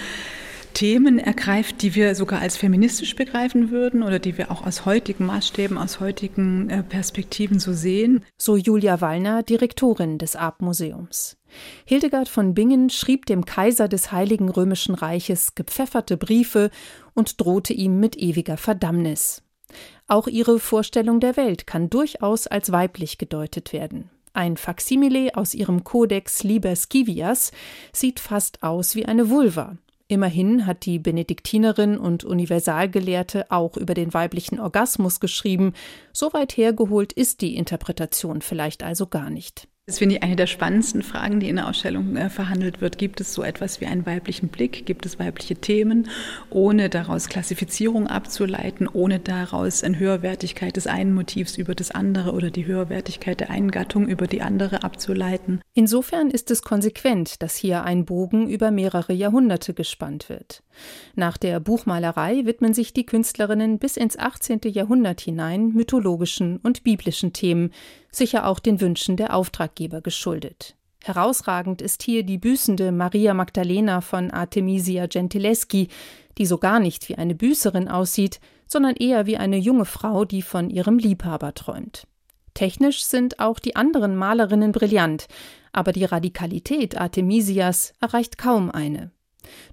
Themen 0.72 1.18
ergreift, 1.18 1.82
die 1.82 1.94
wir 1.94 2.14
sogar 2.14 2.40
als 2.40 2.56
feministisch 2.56 3.14
begreifen 3.14 3.70
würden 3.70 4.02
oder 4.02 4.18
die 4.18 4.38
wir 4.38 4.50
auch 4.50 4.66
aus 4.66 4.84
heutigen 4.84 5.26
Maßstäben, 5.26 5.78
aus 5.78 6.00
heutigen 6.00 6.70
äh, 6.70 6.82
Perspektiven 6.82 7.58
so 7.58 7.72
sehen. 7.72 8.24
So 8.36 8.56
Julia 8.56 9.00
Wallner, 9.00 9.42
Direktorin 9.42 10.18
des 10.18 10.36
Arp-Museums. 10.36 11.36
Hildegard 11.84 12.28
von 12.28 12.54
Bingen 12.54 12.90
schrieb 12.90 13.26
dem 13.26 13.44
Kaiser 13.44 13.88
des 13.88 14.12
Heiligen 14.12 14.48
Römischen 14.48 14.94
Reiches 14.94 15.54
gepfefferte 15.54 16.16
Briefe 16.16 16.70
und 17.14 17.40
drohte 17.40 17.72
ihm 17.72 18.00
mit 18.00 18.16
ewiger 18.16 18.56
Verdammnis. 18.56 19.42
Auch 20.06 20.26
ihre 20.26 20.58
Vorstellung 20.58 21.20
der 21.20 21.36
Welt 21.36 21.66
kann 21.66 21.90
durchaus 21.90 22.46
als 22.46 22.72
weiblich 22.72 23.18
gedeutet 23.18 23.72
werden. 23.72 24.10
Ein 24.34 24.56
Faksimile 24.56 25.36
aus 25.36 25.52
ihrem 25.54 25.84
Kodex 25.84 26.42
Liber 26.42 26.74
Scivias 26.74 27.52
sieht 27.92 28.18
fast 28.18 28.62
aus 28.62 28.94
wie 28.94 29.04
eine 29.04 29.28
Vulva 29.28 29.76
Immerhin 30.12 30.66
hat 30.66 30.84
die 30.84 30.98
Benediktinerin 30.98 31.96
und 31.96 32.22
Universalgelehrte 32.22 33.50
auch 33.50 33.78
über 33.78 33.94
den 33.94 34.12
weiblichen 34.12 34.60
Orgasmus 34.60 35.20
geschrieben. 35.20 35.72
So 36.12 36.34
weit 36.34 36.54
hergeholt 36.58 37.14
ist 37.14 37.40
die 37.40 37.56
Interpretation 37.56 38.42
vielleicht 38.42 38.82
also 38.82 39.06
gar 39.06 39.30
nicht. 39.30 39.68
Das 39.86 39.98
finde 39.98 40.14
ich 40.14 40.22
eine 40.22 40.36
der 40.36 40.46
spannendsten 40.46 41.02
Fragen, 41.02 41.40
die 41.40 41.48
in 41.48 41.56
der 41.56 41.66
Ausstellung 41.68 42.14
äh, 42.14 42.30
verhandelt 42.30 42.80
wird. 42.80 42.98
Gibt 42.98 43.20
es 43.20 43.34
so 43.34 43.42
etwas 43.42 43.80
wie 43.80 43.86
einen 43.86 44.06
weiblichen 44.06 44.48
Blick? 44.48 44.86
Gibt 44.86 45.04
es 45.06 45.18
weibliche 45.18 45.56
Themen, 45.56 46.08
ohne 46.50 46.88
daraus 46.88 47.28
Klassifizierung 47.28 48.06
abzuleiten, 48.06 48.86
ohne 48.86 49.18
daraus 49.18 49.82
eine 49.82 49.98
Höherwertigkeit 49.98 50.76
des 50.76 50.86
einen 50.86 51.12
Motivs 51.12 51.58
über 51.58 51.74
das 51.74 51.90
andere 51.90 52.30
oder 52.30 52.52
die 52.52 52.64
Höherwertigkeit 52.64 53.40
der 53.40 53.50
einen 53.50 53.72
Gattung 53.72 54.06
über 54.06 54.28
die 54.28 54.40
andere 54.40 54.84
abzuleiten? 54.84 55.60
Insofern 55.74 56.30
ist 56.30 56.52
es 56.52 56.62
konsequent, 56.62 57.42
dass 57.42 57.56
hier 57.56 57.82
ein 57.82 58.04
Bogen 58.04 58.48
über 58.48 58.70
mehrere 58.70 59.12
Jahrhunderte 59.12 59.74
gespannt 59.74 60.28
wird. 60.28 60.62
Nach 61.16 61.36
der 61.36 61.58
Buchmalerei 61.58 62.44
widmen 62.44 62.72
sich 62.72 62.92
die 62.92 63.04
Künstlerinnen 63.04 63.80
bis 63.80 63.96
ins 63.96 64.16
18. 64.16 64.60
Jahrhundert 64.66 65.20
hinein 65.20 65.72
mythologischen 65.72 66.58
und 66.58 66.84
biblischen 66.84 67.32
Themen, 67.32 67.72
sicher 68.12 68.46
auch 68.46 68.58
den 68.58 68.80
Wünschen 68.80 69.16
der 69.16 69.34
Auftraggeber 69.34 70.00
geschuldet. 70.00 70.76
Herausragend 71.02 71.82
ist 71.82 72.02
hier 72.02 72.22
die 72.22 72.38
büßende 72.38 72.92
Maria 72.92 73.34
Magdalena 73.34 74.00
von 74.00 74.30
Artemisia 74.30 75.06
Gentileschi, 75.06 75.88
die 76.38 76.46
so 76.46 76.58
gar 76.58 76.78
nicht 76.78 77.08
wie 77.08 77.16
eine 77.16 77.34
Büßerin 77.34 77.88
aussieht, 77.88 78.40
sondern 78.68 78.94
eher 78.94 79.26
wie 79.26 79.36
eine 79.36 79.56
junge 79.56 79.84
Frau, 79.84 80.24
die 80.24 80.42
von 80.42 80.70
ihrem 80.70 80.98
Liebhaber 80.98 81.54
träumt. 81.54 82.06
Technisch 82.54 83.04
sind 83.04 83.40
auch 83.40 83.58
die 83.58 83.76
anderen 83.76 84.14
Malerinnen 84.16 84.72
brillant, 84.72 85.26
aber 85.72 85.92
die 85.92 86.04
Radikalität 86.04 87.00
Artemisias 87.00 87.94
erreicht 88.00 88.38
kaum 88.38 88.70
eine. 88.70 89.10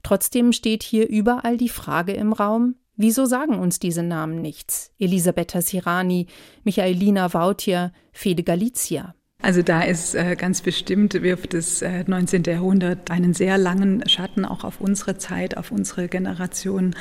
Trotzdem 0.02 0.52
steht 0.52 0.82
hier 0.82 1.08
überall 1.08 1.58
die 1.58 1.70
Frage 1.70 2.14
im 2.14 2.34
Raum, 2.34 2.76
wieso 3.00 3.26
sagen 3.26 3.58
uns 3.58 3.80
diese 3.80 4.04
Namen 4.04 4.42
nichts? 4.42 4.92
Elisabetta 5.00 5.62
Sirani, 5.62 6.28
Michaelina 6.64 7.34
Vautier, 7.34 7.92
Fede 8.12 8.44
Galizia. 8.44 9.16
Also 9.42 9.62
da 9.62 9.84
ist 9.84 10.16
äh, 10.16 10.36
ganz 10.36 10.62
bestimmt, 10.62 11.14
wirft 11.14 11.54
das 11.54 11.82
äh, 11.82 12.04
19. 12.06 12.44
Jahrhundert 12.44 13.10
einen 13.10 13.34
sehr 13.34 13.58
langen 13.58 14.04
Schatten 14.10 14.44
auch 14.44 14.66
auf 14.66 14.82
unsere 14.82 15.18
Zeit, 15.18 15.56
auf 15.56 15.72
unsere 15.72 16.10
Generation. 16.10 16.94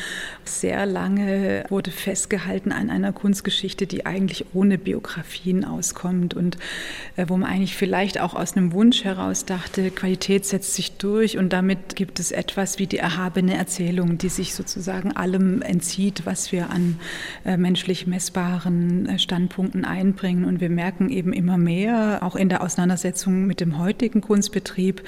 Sehr 0.45 0.87
lange 0.87 1.65
wurde 1.69 1.91
festgehalten 1.91 2.71
an 2.71 2.91
einer 2.91 3.13
Kunstgeschichte, 3.13 3.89
die 3.89 4.07
eigentlich 4.07 4.47
ohne 4.55 4.79
Biografien 4.79 5.65
auskommt 5.65 6.35
und 6.35 6.59
äh, 7.17 7.25
wo 7.27 7.37
man 7.37 7.51
eigentlich 7.51 7.77
vielleicht 7.77 8.21
auch 8.21 8.35
aus 8.35 8.57
einem 8.57 8.73
Wunsch 8.73 9.03
heraus 9.03 9.45
dachte, 9.45 9.91
Qualität 9.91 10.47
setzt 10.47 10.75
sich 10.75 10.93
durch 10.93 11.39
und 11.39 11.53
damit 11.53 11.97
gibt 11.97 12.21
es 12.21 12.31
etwas 12.31 12.79
wie 12.79 12.87
die 12.87 12.99
erhabene 12.99 13.57
Erzählung, 13.57 14.17
die 14.17 14.29
sich 14.29 14.55
sozusagen 14.55 15.11
allem 15.11 15.61
entzieht, 15.61 16.23
was 16.25 16.53
wir 16.53 16.71
an 16.71 17.01
äh, 17.45 17.57
menschlich 17.57 18.07
messbaren 18.07 19.09
äh, 19.09 19.19
Standpunkten 19.19 19.85
einbringen. 19.85 20.45
Und 20.45 20.61
wir 20.61 20.71
merken 20.71 21.09
eben 21.09 21.33
immer 21.33 21.59
mehr, 21.59 22.21
auch 22.29 22.37
in 22.37 22.51
der 22.51 22.63
Auseinandersetzung 22.63 23.47
mit 23.47 23.61
dem 23.61 23.79
heutigen 23.79 24.21
Kunstbetrieb, 24.21 25.03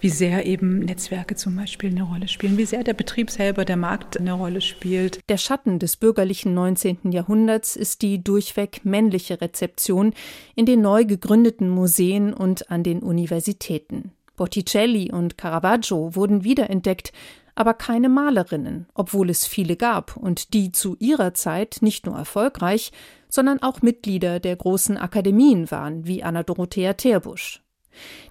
wie 0.00 0.08
sehr 0.08 0.44
eben 0.44 0.80
Netzwerke 0.80 1.36
zum 1.36 1.54
Beispiel 1.54 1.90
eine 1.90 2.02
Rolle 2.02 2.26
spielen, 2.26 2.58
wie 2.58 2.64
sehr 2.64 2.82
der 2.82 2.94
Betrieb 2.94 3.30
selber, 3.30 3.64
der 3.64 3.76
Markt 3.76 4.18
eine 4.18 4.32
Rolle 4.32 4.60
spielt. 4.60 5.20
Der 5.28 5.36
Schatten 5.36 5.78
des 5.78 5.96
bürgerlichen 5.96 6.52
19. 6.52 7.12
Jahrhunderts 7.12 7.76
ist 7.76 8.02
die 8.02 8.24
durchweg 8.24 8.80
männliche 8.84 9.40
Rezeption 9.40 10.14
in 10.56 10.66
den 10.66 10.80
neu 10.80 11.04
gegründeten 11.04 11.68
Museen 11.68 12.34
und 12.34 12.72
an 12.72 12.82
den 12.82 12.98
Universitäten. 12.98 14.10
Botticelli 14.34 15.12
und 15.12 15.38
Caravaggio 15.38 16.16
wurden 16.16 16.42
wiederentdeckt, 16.42 17.12
aber 17.54 17.74
keine 17.74 18.08
Malerinnen, 18.08 18.86
obwohl 18.94 19.30
es 19.30 19.46
viele 19.46 19.76
gab 19.76 20.16
und 20.16 20.54
die 20.54 20.72
zu 20.72 20.96
ihrer 20.98 21.34
Zeit 21.34 21.78
nicht 21.80 22.06
nur 22.06 22.16
erfolgreich, 22.16 22.92
sondern 23.28 23.62
auch 23.62 23.82
Mitglieder 23.82 24.40
der 24.40 24.56
großen 24.56 24.96
Akademien 24.96 25.70
waren, 25.70 26.06
wie 26.06 26.22
Anna 26.22 26.42
Dorothea 26.42 26.94
Terbusch. 26.94 27.62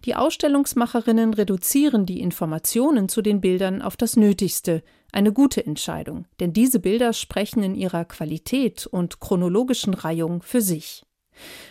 Die 0.06 0.16
Ausstellungsmacherinnen 0.16 1.34
reduzieren 1.34 2.06
die 2.06 2.20
Informationen 2.20 3.08
zu 3.08 3.22
den 3.22 3.40
Bildern 3.40 3.82
auf 3.82 3.96
das 3.96 4.18
Nötigste, 4.18 4.84
eine 5.14 5.32
gute 5.32 5.66
Entscheidung, 5.66 6.26
denn 6.40 6.54
diese 6.54 6.80
Bilder 6.80 7.14
sprechen 7.14 7.64
in 7.64 7.76
ihrer 7.76 8.04
Qualität 8.04 8.88
und 8.88 9.20
chronologischen 9.20 9.94
Reihung 9.94 10.42
für 10.42 10.62
sich. 10.62 11.06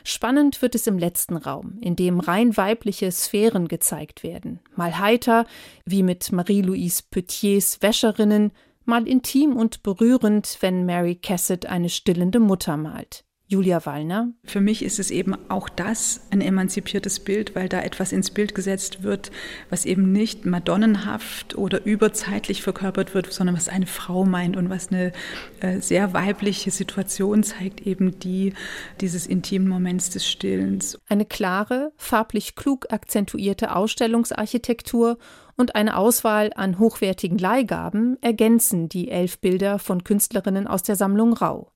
Spannend 0.05 0.63
wird 0.63 0.75
es 0.75 0.87
im 0.87 0.99
letzten 0.99 1.37
Raum, 1.37 1.79
in 1.81 1.97
dem 1.97 2.21
rein 2.21 2.57
weibliche 2.57 3.11
Sphären 3.13 3.69
gezeigt 3.69 4.23
werden, 4.23 4.61
mal 4.77 4.99
heiter, 4.99 5.47
wie 5.85 6.03
mit 6.03 6.33
Marie-Louise 6.33 7.03
Petiers 7.11 7.81
Wäscherinnen, 7.83 8.53
mal 8.85 9.07
intim 9.07 9.57
und 9.57 9.83
berührend, 9.83 10.59
wenn 10.61 10.87
Mary 10.87 11.15
Cassett 11.15 11.67
eine 11.67 11.89
stillende 11.89 12.41
Mutter 12.41 12.77
malt. 12.77 13.25
Julia 13.53 13.85
Wallner. 13.85 14.33
Für 14.45 14.63
mich 14.63 14.83
ist 14.83 14.99
es 14.99 15.11
eben 15.11 15.37
auch 15.51 15.69
das 15.69 16.23
ein 16.31 16.41
emanzipiertes 16.41 17.21
Bild, 17.21 17.55
weil 17.55 17.69
da 17.69 17.83
etwas 17.83 18.11
ins 18.11 18.31
Bild 18.31 18.55
gesetzt 18.55 19.03
wird, 19.03 19.31
was 19.69 19.85
eben 19.85 20.11
nicht 20.11 20.47
madonnenhaft 20.47 21.55
oder 21.55 21.85
überzeitlich 21.85 22.63
verkörpert 22.63 23.13
wird, 23.13 23.31
sondern 23.31 23.55
was 23.55 23.69
eine 23.69 23.87
Frau 23.87 24.25
meint 24.25 24.57
und 24.57 24.71
was 24.71 24.89
eine 24.89 25.13
äh, 25.61 25.81
sehr 25.81 26.15
weibliche 26.15 26.71
Situation 26.71 27.43
zeigt, 27.43 27.87
eben 27.87 28.19
die 28.19 28.55
dieses 29.03 29.27
intimen 29.27 29.69
Moments 29.69 30.09
des 30.09 30.27
Stillens. 30.27 30.99
Eine 31.07 31.27
klare, 31.27 31.93
farblich 31.99 32.55
klug 32.55 32.87
akzentuierte 32.91 33.77
Ausstellungsarchitektur 33.77 35.19
und 35.59 35.75
eine 35.75 35.99
Auswahl 35.99 36.53
an 36.57 36.79
hochwertigen 36.79 37.37
Leihgaben 37.37 38.17
ergänzen 38.23 38.89
die 38.89 39.11
elf 39.11 39.41
Bilder 39.41 39.79
von 39.79 40.05
Künstlerinnen 40.05 40.67
aus 40.67 40.83
der 40.83 40.97
Sammlung 40.97 41.35
Rau. 41.35 41.71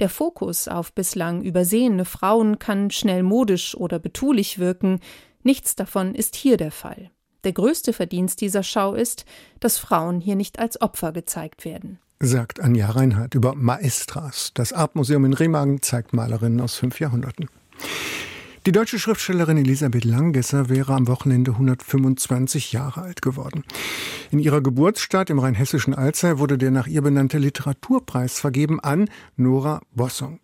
Der 0.00 0.08
Fokus 0.08 0.68
auf 0.68 0.92
bislang 0.92 1.42
übersehene 1.42 2.04
Frauen 2.04 2.58
kann 2.58 2.90
schnell 2.90 3.22
modisch 3.22 3.76
oder 3.76 3.98
betulich 3.98 4.58
wirken, 4.58 5.00
nichts 5.42 5.76
davon 5.76 6.14
ist 6.14 6.36
hier 6.36 6.56
der 6.56 6.72
Fall. 6.72 7.10
Der 7.44 7.52
größte 7.52 7.92
Verdienst 7.92 8.40
dieser 8.40 8.62
Schau 8.62 8.94
ist, 8.94 9.24
dass 9.60 9.78
Frauen 9.78 10.20
hier 10.20 10.36
nicht 10.36 10.58
als 10.58 10.80
Opfer 10.80 11.12
gezeigt 11.12 11.64
werden. 11.64 11.98
Sagt 12.20 12.60
Anja 12.60 12.90
Reinhardt 12.90 13.34
über 13.36 13.54
Maestras. 13.54 14.50
Das 14.54 14.72
Artmuseum 14.72 15.24
in 15.24 15.34
Remagen 15.34 15.80
zeigt 15.82 16.12
Malerinnen 16.12 16.60
aus 16.60 16.74
fünf 16.74 16.98
Jahrhunderten. 16.98 17.48
Die 18.68 18.72
deutsche 18.72 18.98
Schriftstellerin 18.98 19.56
Elisabeth 19.56 20.04
Langgesser 20.04 20.68
wäre 20.68 20.92
am 20.92 21.08
Wochenende 21.08 21.52
125 21.52 22.70
Jahre 22.70 23.00
alt 23.00 23.22
geworden. 23.22 23.64
In 24.30 24.40
ihrer 24.40 24.60
Geburtsstadt 24.60 25.30
im 25.30 25.38
rheinhessischen 25.38 25.94
Alzey 25.94 26.38
wurde 26.38 26.58
der 26.58 26.70
nach 26.70 26.86
ihr 26.86 27.00
benannte 27.00 27.38
Literaturpreis 27.38 28.38
vergeben 28.38 28.78
an 28.78 29.08
Nora 29.36 29.80
Bossong. 29.94 30.40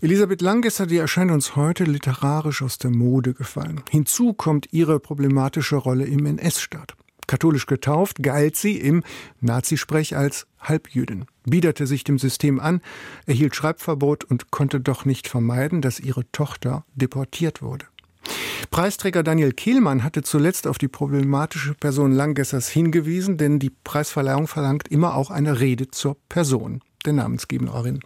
Elisabeth 0.00 0.42
Langgesser, 0.42 0.86
die 0.88 0.96
erscheint 0.96 1.30
uns 1.30 1.54
heute 1.54 1.84
literarisch 1.84 2.62
aus 2.62 2.78
der 2.78 2.90
Mode 2.90 3.32
gefallen. 3.32 3.80
Hinzu 3.90 4.32
kommt 4.32 4.66
ihre 4.72 4.98
problematische 4.98 5.76
Rolle 5.76 6.06
im 6.06 6.26
NS-Staat. 6.26 6.96
Katholisch 7.26 7.66
getauft 7.66 8.22
galt 8.22 8.56
sie 8.56 8.76
im 8.76 9.02
Nazisprech 9.40 10.16
als 10.16 10.46
Halbjüdin, 10.60 11.26
biederte 11.44 11.86
sich 11.86 12.04
dem 12.04 12.18
System 12.18 12.60
an, 12.60 12.80
erhielt 13.26 13.56
Schreibverbot 13.56 14.24
und 14.24 14.50
konnte 14.50 14.80
doch 14.80 15.04
nicht 15.04 15.28
vermeiden, 15.28 15.82
dass 15.82 16.00
ihre 16.00 16.30
Tochter 16.32 16.84
deportiert 16.94 17.62
wurde. 17.62 17.86
Preisträger 18.70 19.22
Daniel 19.22 19.52
Kehlmann 19.52 20.04
hatte 20.04 20.22
zuletzt 20.22 20.66
auf 20.66 20.78
die 20.78 20.88
problematische 20.88 21.74
Person 21.74 22.12
Langgessers 22.12 22.68
hingewiesen, 22.68 23.36
denn 23.36 23.58
die 23.58 23.70
Preisverleihung 23.70 24.46
verlangt 24.46 24.88
immer 24.88 25.14
auch 25.14 25.30
eine 25.30 25.60
Rede 25.60 25.90
zur 25.90 26.16
Person 26.28 26.80
der 27.04 27.12
Namensgeberin. 27.12 28.00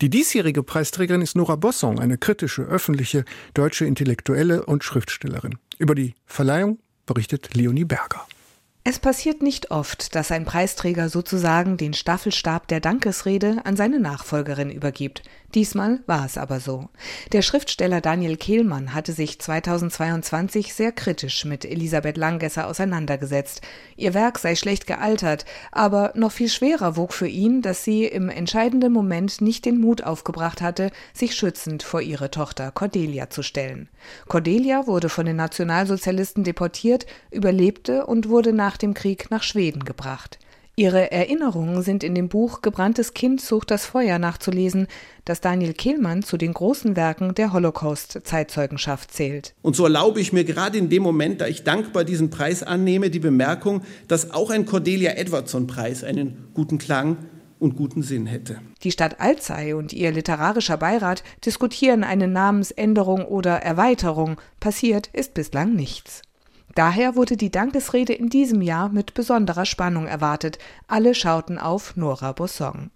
Die 0.00 0.10
diesjährige 0.10 0.62
Preisträgerin 0.62 1.22
ist 1.22 1.36
Nora 1.36 1.56
Bossong, 1.56 2.00
eine 2.00 2.18
kritische, 2.18 2.62
öffentliche 2.62 3.24
deutsche 3.54 3.84
Intellektuelle 3.84 4.66
und 4.66 4.82
Schriftstellerin. 4.82 5.58
Über 5.78 5.94
die 5.94 6.14
Verleihung 6.26 6.78
berichtet 7.06 7.54
Leonie 7.54 7.84
Berger. 7.84 8.26
Es 8.84 8.98
passiert 8.98 9.42
nicht 9.42 9.70
oft, 9.70 10.16
dass 10.16 10.32
ein 10.32 10.44
Preisträger 10.44 11.08
sozusagen 11.08 11.76
den 11.76 11.94
Staffelstab 11.94 12.66
der 12.66 12.80
Dankesrede 12.80 13.58
an 13.62 13.76
seine 13.76 14.00
Nachfolgerin 14.00 14.70
übergibt. 14.70 15.22
Diesmal 15.54 16.00
war 16.06 16.24
es 16.24 16.38
aber 16.38 16.60
so. 16.60 16.88
Der 17.32 17.42
Schriftsteller 17.42 18.00
Daniel 18.00 18.38
Kehlmann 18.38 18.94
hatte 18.94 19.12
sich 19.12 19.38
2022 19.38 20.72
sehr 20.72 20.92
kritisch 20.92 21.44
mit 21.44 21.66
Elisabeth 21.66 22.16
Langgesser 22.16 22.66
auseinandergesetzt. 22.66 23.60
Ihr 23.96 24.14
Werk 24.14 24.38
sei 24.38 24.56
schlecht 24.56 24.86
gealtert, 24.86 25.44
aber 25.70 26.12
noch 26.16 26.32
viel 26.32 26.48
schwerer 26.48 26.96
wog 26.96 27.12
für 27.12 27.28
ihn, 27.28 27.60
dass 27.60 27.84
sie 27.84 28.06
im 28.06 28.30
entscheidenden 28.30 28.94
Moment 28.94 29.42
nicht 29.42 29.66
den 29.66 29.78
Mut 29.78 30.02
aufgebracht 30.02 30.62
hatte, 30.62 30.90
sich 31.12 31.34
schützend 31.34 31.82
vor 31.82 32.00
ihre 32.00 32.30
Tochter 32.30 32.70
Cordelia 32.70 33.28
zu 33.28 33.42
stellen. 33.42 33.90
Cordelia 34.28 34.86
wurde 34.86 35.10
von 35.10 35.26
den 35.26 35.36
Nationalsozialisten 35.36 36.44
deportiert, 36.44 37.04
überlebte 37.30 38.06
und 38.06 38.30
wurde 38.30 38.54
nach 38.54 38.71
dem 38.76 38.94
Krieg 38.94 39.30
nach 39.30 39.42
Schweden 39.42 39.84
gebracht. 39.84 40.38
Ihre 40.74 41.12
Erinnerungen 41.12 41.82
sind 41.82 42.02
in 42.02 42.14
dem 42.14 42.30
Buch 42.30 42.62
Gebranntes 42.62 43.12
Kind 43.12 43.42
sucht 43.42 43.70
das 43.70 43.84
Feuer 43.84 44.18
nachzulesen, 44.18 44.86
das 45.26 45.42
Daniel 45.42 45.74
Kehlmann 45.74 46.22
zu 46.22 46.38
den 46.38 46.54
großen 46.54 46.96
Werken 46.96 47.34
der 47.34 47.52
Holocaust-Zeitzeugenschaft 47.52 49.12
zählt. 49.12 49.54
Und 49.60 49.76
so 49.76 49.84
erlaube 49.84 50.20
ich 50.20 50.32
mir 50.32 50.44
gerade 50.44 50.78
in 50.78 50.88
dem 50.88 51.02
Moment, 51.02 51.42
da 51.42 51.46
ich 51.46 51.62
dankbar 51.62 52.04
diesen 52.04 52.30
Preis 52.30 52.62
annehme, 52.62 53.10
die 53.10 53.18
Bemerkung, 53.18 53.82
dass 54.08 54.30
auch 54.30 54.48
ein 54.48 54.64
Cordelia 54.64 55.12
Edwardson-Preis 55.12 56.04
einen 56.04 56.48
guten 56.54 56.78
Klang 56.78 57.18
und 57.58 57.76
guten 57.76 58.02
Sinn 58.02 58.24
hätte. 58.24 58.58
Die 58.82 58.90
Stadt 58.90 59.20
Alzey 59.20 59.74
und 59.74 59.92
ihr 59.92 60.10
literarischer 60.10 60.78
Beirat 60.78 61.22
diskutieren 61.44 62.02
eine 62.02 62.28
Namensänderung 62.28 63.26
oder 63.26 63.58
Erweiterung. 63.58 64.40
Passiert 64.58 65.10
ist 65.12 65.34
bislang 65.34 65.74
nichts. 65.74 66.22
Daher 66.74 67.16
wurde 67.16 67.36
die 67.36 67.50
Dankesrede 67.50 68.14
in 68.14 68.28
diesem 68.28 68.62
Jahr 68.62 68.88
mit 68.88 69.14
besonderer 69.14 69.66
Spannung 69.66 70.06
erwartet. 70.06 70.58
Alle 70.88 71.14
schauten 71.14 71.58
auf 71.58 71.96
Nora 71.96 72.32
Bossong. 72.32 72.90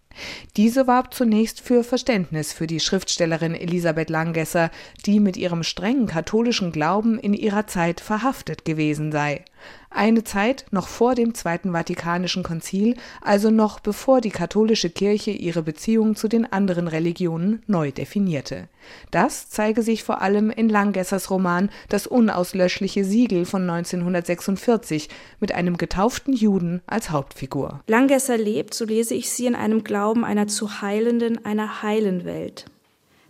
Diese 0.57 0.87
warb 0.87 1.13
zunächst 1.13 1.61
für 1.61 1.85
Verständnis 1.85 2.53
für 2.53 2.67
die 2.67 2.81
Schriftstellerin 2.81 3.55
Elisabeth 3.55 4.09
Langesser, 4.09 4.71
die 5.05 5.21
mit 5.21 5.37
ihrem 5.37 5.63
strengen 5.63 6.07
katholischen 6.07 6.73
Glauben 6.73 7.19
in 7.19 7.35
ihrer 7.35 7.67
Zeit 7.67 8.01
verhaftet 8.01 8.65
gewesen 8.65 9.13
sei. 9.13 9.45
Eine 9.91 10.25
Zeit 10.25 10.67
noch 10.73 10.89
vor 10.89 11.15
dem 11.15 11.35
Zweiten 11.35 11.73
Vatikanischen 11.73 12.43
Konzil, 12.43 12.97
also 13.23 13.51
noch 13.51 13.81
bevor 13.81 14.21
die 14.21 14.31
katholische 14.31 14.91
Kirche 14.91 15.31
ihre 15.31 15.63
Beziehung 15.63 16.17
zu 16.17 16.29
den 16.29 16.53
anderen 16.53 16.87
Religionen 16.89 17.63
neu 17.67 17.93
definierte. 17.93 18.69
Das 19.11 19.49
zeige 19.49 19.83
sich 19.83 20.05
vor 20.05 20.21
allem 20.21 20.51
in 20.51 20.69
Langessers 20.69 21.31
Roman 21.31 21.71
Das 21.89 22.07
unauslöschliche 22.07 23.05
Siegel 23.05 23.47
von 23.47 23.63
1946 23.63 25.09
mit 25.41 25.53
einem 25.53 25.77
getauften 25.79 26.35
Juden 26.35 26.83
als 26.87 27.11
Hauptfigur. 27.11 27.81
Langesser 27.87 28.37
lebt, 28.37 28.75
so 28.75 28.85
lese 28.85 29.15
ich 29.15 29.31
sie, 29.31 29.47
in 29.47 29.55
einem 29.55 29.83
Glauben 29.83 30.25
einer 30.25 30.47
zu 30.47 30.83
heilenden, 30.83 31.45
einer 31.45 31.83
heilen 31.83 32.25
Welt. 32.25 32.67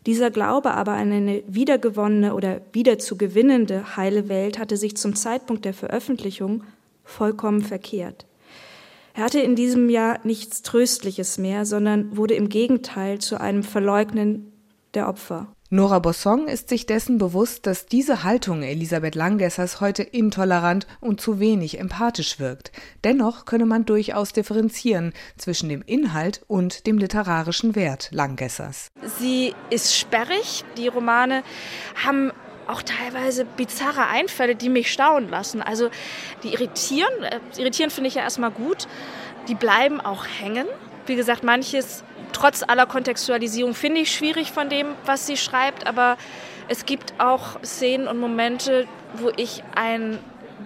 Dieser 0.06 0.30
Glaube 0.30 0.72
aber 0.74 0.92
an 0.92 1.10
eine 1.10 1.42
wiedergewonnene 1.48 2.34
oder 2.34 2.60
wieder 2.72 2.98
zu 2.98 3.18
gewinnende 3.18 3.96
heile 3.96 4.28
Welt 4.28 4.58
hatte 4.58 4.76
sich 4.76 4.96
zum 4.96 5.16
Zeitpunkt 5.16 5.64
der 5.64 5.74
Veröffentlichung 5.74 6.62
vollkommen 7.04 7.62
verkehrt. 7.62 8.24
Er 9.14 9.24
hatte 9.24 9.40
in 9.40 9.56
diesem 9.56 9.88
Jahr 9.88 10.20
nichts 10.22 10.62
Tröstliches 10.62 11.38
mehr, 11.38 11.64
sondern 11.64 12.16
wurde 12.16 12.34
im 12.34 12.48
Gegenteil 12.48 13.18
zu 13.18 13.40
einem 13.40 13.64
Verleugnen 13.64 14.52
der 14.94 15.08
Opfer. 15.08 15.48
Nora 15.68 15.98
Bossong 15.98 16.46
ist 16.46 16.68
sich 16.68 16.86
dessen 16.86 17.18
bewusst, 17.18 17.66
dass 17.66 17.86
diese 17.86 18.22
Haltung 18.22 18.62
Elisabeth 18.62 19.16
Langessers 19.16 19.80
heute 19.80 20.04
intolerant 20.04 20.86
und 21.00 21.20
zu 21.20 21.40
wenig 21.40 21.80
empathisch 21.80 22.38
wirkt. 22.38 22.70
Dennoch 23.02 23.46
könne 23.46 23.66
man 23.66 23.84
durchaus 23.84 24.32
differenzieren 24.32 25.12
zwischen 25.36 25.68
dem 25.68 25.82
Inhalt 25.84 26.42
und 26.46 26.86
dem 26.86 26.98
literarischen 26.98 27.74
Wert 27.74 28.10
Langessers. 28.12 28.92
Sie 29.18 29.56
ist 29.68 29.96
sperrig. 29.96 30.64
Die 30.76 30.86
Romane 30.86 31.42
haben 32.04 32.30
auch 32.68 32.82
teilweise 32.82 33.44
bizarre 33.44 34.06
Einfälle, 34.06 34.54
die 34.54 34.68
mich 34.68 34.92
staunen 34.92 35.28
lassen. 35.28 35.62
Also 35.62 35.90
die 36.44 36.52
irritieren. 36.52 37.24
Äh, 37.24 37.40
irritieren 37.58 37.90
finde 37.90 38.06
ich 38.06 38.14
ja 38.14 38.22
erstmal 38.22 38.52
gut. 38.52 38.86
Die 39.48 39.56
bleiben 39.56 40.00
auch 40.00 40.26
hängen. 40.26 40.68
Wie 41.06 41.16
gesagt, 41.16 41.42
manches 41.42 42.04
trotz 42.36 42.62
aller 42.62 42.84
Kontextualisierung 42.84 43.74
finde 43.74 44.02
ich 44.02 44.12
schwierig 44.12 44.52
von 44.52 44.68
dem, 44.68 44.88
was 45.06 45.26
sie 45.26 45.38
schreibt, 45.38 45.86
aber 45.86 46.18
es 46.68 46.84
gibt 46.84 47.14
auch 47.18 47.62
Szenen 47.64 48.08
und 48.08 48.18
Momente, 48.18 48.86
wo 49.14 49.30
ich 49.36 49.62
ein 49.74 50.18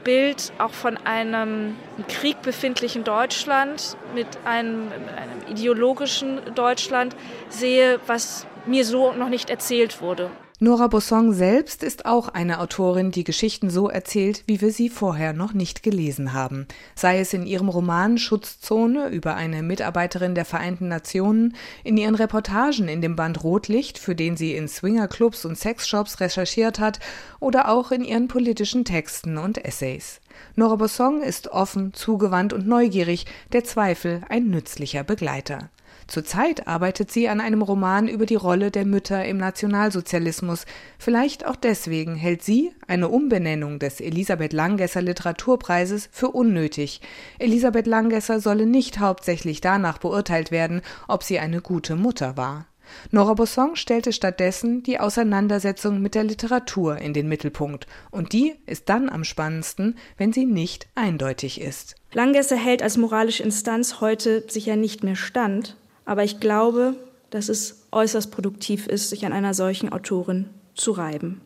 Bild 0.02 0.52
auch 0.58 0.72
von 0.72 0.96
einem 0.98 1.76
im 1.96 2.06
Krieg 2.08 2.42
befindlichen 2.42 3.04
Deutschland 3.04 3.96
mit 4.14 4.26
einem, 4.44 4.90
einem 5.16 5.48
ideologischen 5.48 6.40
Deutschland 6.54 7.14
sehe, 7.48 8.00
was 8.06 8.46
mir 8.66 8.84
so 8.84 9.12
noch 9.12 9.28
nicht 9.28 9.48
erzählt 9.48 10.00
wurde. 10.00 10.30
Nora 10.62 10.88
Bossong 10.88 11.32
selbst 11.32 11.82
ist 11.82 12.04
auch 12.04 12.28
eine 12.28 12.60
Autorin, 12.60 13.12
die 13.12 13.24
Geschichten 13.24 13.70
so 13.70 13.88
erzählt, 13.88 14.42
wie 14.46 14.60
wir 14.60 14.72
sie 14.72 14.90
vorher 14.90 15.32
noch 15.32 15.54
nicht 15.54 15.82
gelesen 15.82 16.34
haben. 16.34 16.66
Sei 16.94 17.18
es 17.18 17.32
in 17.32 17.46
ihrem 17.46 17.70
Roman 17.70 18.18
Schutzzone 18.18 19.08
über 19.08 19.36
eine 19.36 19.62
Mitarbeiterin 19.62 20.34
der 20.34 20.44
Vereinten 20.44 20.88
Nationen, 20.88 21.56
in 21.82 21.96
ihren 21.96 22.14
Reportagen 22.14 22.88
in 22.88 23.00
dem 23.00 23.16
Band 23.16 23.42
Rotlicht, 23.42 23.98
für 23.98 24.14
den 24.14 24.36
sie 24.36 24.54
in 24.54 24.68
Swingerclubs 24.68 25.46
und 25.46 25.56
Sexshops 25.56 26.20
recherchiert 26.20 26.78
hat, 26.78 27.00
oder 27.40 27.70
auch 27.70 27.90
in 27.90 28.04
ihren 28.04 28.28
politischen 28.28 28.84
Texten 28.84 29.38
und 29.38 29.64
Essays. 29.64 30.20
Nora 30.56 30.76
Bossong 30.76 31.22
ist 31.22 31.48
offen, 31.48 31.94
zugewandt 31.94 32.52
und 32.52 32.66
neugierig, 32.66 33.24
der 33.54 33.64
Zweifel 33.64 34.20
ein 34.28 34.50
nützlicher 34.50 35.04
Begleiter. 35.04 35.70
Zurzeit 36.10 36.66
arbeitet 36.66 37.12
sie 37.12 37.28
an 37.28 37.40
einem 37.40 37.62
Roman 37.62 38.08
über 38.08 38.26
die 38.26 38.34
Rolle 38.34 38.72
der 38.72 38.84
Mütter 38.84 39.24
im 39.24 39.36
Nationalsozialismus. 39.36 40.66
Vielleicht 40.98 41.46
auch 41.46 41.54
deswegen 41.54 42.16
hält 42.16 42.42
sie 42.42 42.72
eine 42.88 43.08
Umbenennung 43.08 43.78
des 43.78 44.00
Elisabeth 44.00 44.52
Langesser 44.52 45.02
Literaturpreises 45.02 46.08
für 46.10 46.32
unnötig. 46.32 47.00
Elisabeth 47.38 47.86
Langesser 47.86 48.40
solle 48.40 48.66
nicht 48.66 48.98
hauptsächlich 48.98 49.60
danach 49.60 49.98
beurteilt 49.98 50.50
werden, 50.50 50.82
ob 51.06 51.22
sie 51.22 51.38
eine 51.38 51.60
gute 51.60 51.94
Mutter 51.94 52.36
war. 52.36 52.66
Nora 53.12 53.34
Bossong 53.34 53.76
stellte 53.76 54.12
stattdessen 54.12 54.82
die 54.82 54.98
Auseinandersetzung 54.98 56.02
mit 56.02 56.16
der 56.16 56.24
Literatur 56.24 56.98
in 56.98 57.14
den 57.14 57.28
Mittelpunkt, 57.28 57.86
und 58.10 58.32
die 58.32 58.56
ist 58.66 58.88
dann 58.88 59.08
am 59.08 59.22
spannendsten, 59.22 59.96
wenn 60.16 60.32
sie 60.32 60.44
nicht 60.44 60.88
eindeutig 60.96 61.60
ist. 61.60 61.94
Langesser 62.12 62.56
hält 62.56 62.82
als 62.82 62.96
moralische 62.96 63.44
Instanz 63.44 64.00
heute 64.00 64.44
sicher 64.48 64.74
nicht 64.74 65.04
mehr 65.04 65.14
stand, 65.14 65.76
aber 66.10 66.24
ich 66.24 66.40
glaube, 66.40 66.96
dass 67.30 67.48
es 67.48 67.86
äußerst 67.92 68.32
produktiv 68.32 68.88
ist, 68.88 69.10
sich 69.10 69.24
an 69.24 69.32
einer 69.32 69.54
solchen 69.54 69.92
Autorin 69.92 70.46
zu 70.74 70.90
reiben 70.90 71.40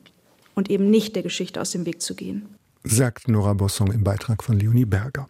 und 0.54 0.70
eben 0.70 0.88
nicht 0.88 1.14
der 1.16 1.22
Geschichte 1.22 1.60
aus 1.60 1.72
dem 1.72 1.84
Weg 1.84 2.00
zu 2.00 2.14
gehen. 2.14 2.46
Sagt 2.82 3.28
Nora 3.28 3.52
Bossong 3.52 3.92
im 3.92 4.02
Beitrag 4.04 4.42
von 4.42 4.58
Leonie 4.58 4.86
Berger. 4.86 5.28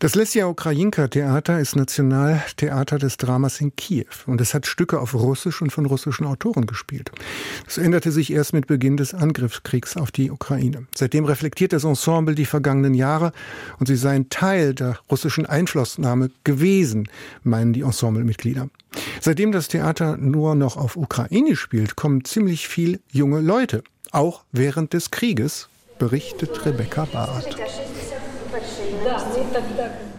Das 0.00 0.14
Lesja 0.14 0.46
Ukrajinka 0.46 1.08
Theater 1.08 1.60
ist 1.60 1.76
Nationaltheater 1.76 2.98
des 2.98 3.18
Dramas 3.18 3.60
in 3.60 3.76
Kiew 3.76 4.06
und 4.26 4.40
es 4.40 4.54
hat 4.54 4.66
Stücke 4.66 4.98
auf 4.98 5.12
Russisch 5.12 5.60
und 5.60 5.72
von 5.72 5.84
russischen 5.84 6.24
Autoren 6.24 6.64
gespielt. 6.64 7.10
Das 7.66 7.76
änderte 7.76 8.10
sich 8.10 8.32
erst 8.32 8.54
mit 8.54 8.66
Beginn 8.66 8.96
des 8.96 9.12
Angriffskriegs 9.12 9.98
auf 9.98 10.10
die 10.10 10.30
Ukraine. 10.30 10.86
Seitdem 10.96 11.26
reflektiert 11.26 11.74
das 11.74 11.84
Ensemble 11.84 12.34
die 12.34 12.46
vergangenen 12.46 12.94
Jahre 12.94 13.32
und 13.78 13.88
sie 13.88 13.96
seien 13.96 14.30
Teil 14.30 14.72
der 14.72 14.98
russischen 15.10 15.44
Einflussnahme 15.44 16.30
gewesen, 16.44 17.06
meinen 17.42 17.74
die 17.74 17.82
Ensemblemitglieder. 17.82 18.70
Seitdem 19.20 19.52
das 19.52 19.68
Theater 19.68 20.16
nur 20.16 20.54
noch 20.54 20.78
auf 20.78 20.96
Ukrainisch 20.96 21.60
spielt, 21.60 21.96
kommen 21.96 22.24
ziemlich 22.24 22.68
viel 22.68 23.00
junge 23.12 23.40
Leute, 23.40 23.84
auch 24.12 24.44
während 24.50 24.94
des 24.94 25.10
Krieges, 25.10 25.68
berichtet 25.98 26.64
Rebecca 26.64 27.04
Barth. 27.04 27.58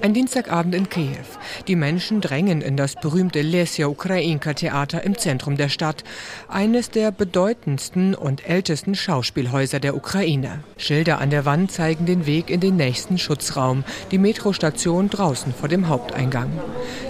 Ein 0.01 0.13
Dienstagabend 0.13 0.73
in 0.73 0.89
Kiew. 0.89 1.25
Die 1.67 1.75
Menschen 1.75 2.21
drängen 2.21 2.61
in 2.61 2.75
das 2.75 2.95
berühmte 2.95 3.41
Lesja 3.41 3.87
Ukrainka 3.87 4.53
Theater 4.53 5.03
im 5.03 5.17
Zentrum 5.17 5.57
der 5.57 5.69
Stadt, 5.69 6.03
eines 6.47 6.89
der 6.89 7.11
bedeutendsten 7.11 8.15
und 8.15 8.49
ältesten 8.49 8.95
Schauspielhäuser 8.95 9.79
der 9.79 9.95
Ukraine. 9.95 10.63
Schilder 10.77 11.19
an 11.19 11.29
der 11.29 11.45
Wand 11.45 11.71
zeigen 11.71 12.07
den 12.07 12.25
Weg 12.25 12.49
in 12.49 12.59
den 12.59 12.77
nächsten 12.77 13.19
Schutzraum, 13.19 13.83
die 14.09 14.17
Metrostation 14.17 15.09
draußen 15.09 15.53
vor 15.53 15.69
dem 15.69 15.87
Haupteingang. 15.87 16.51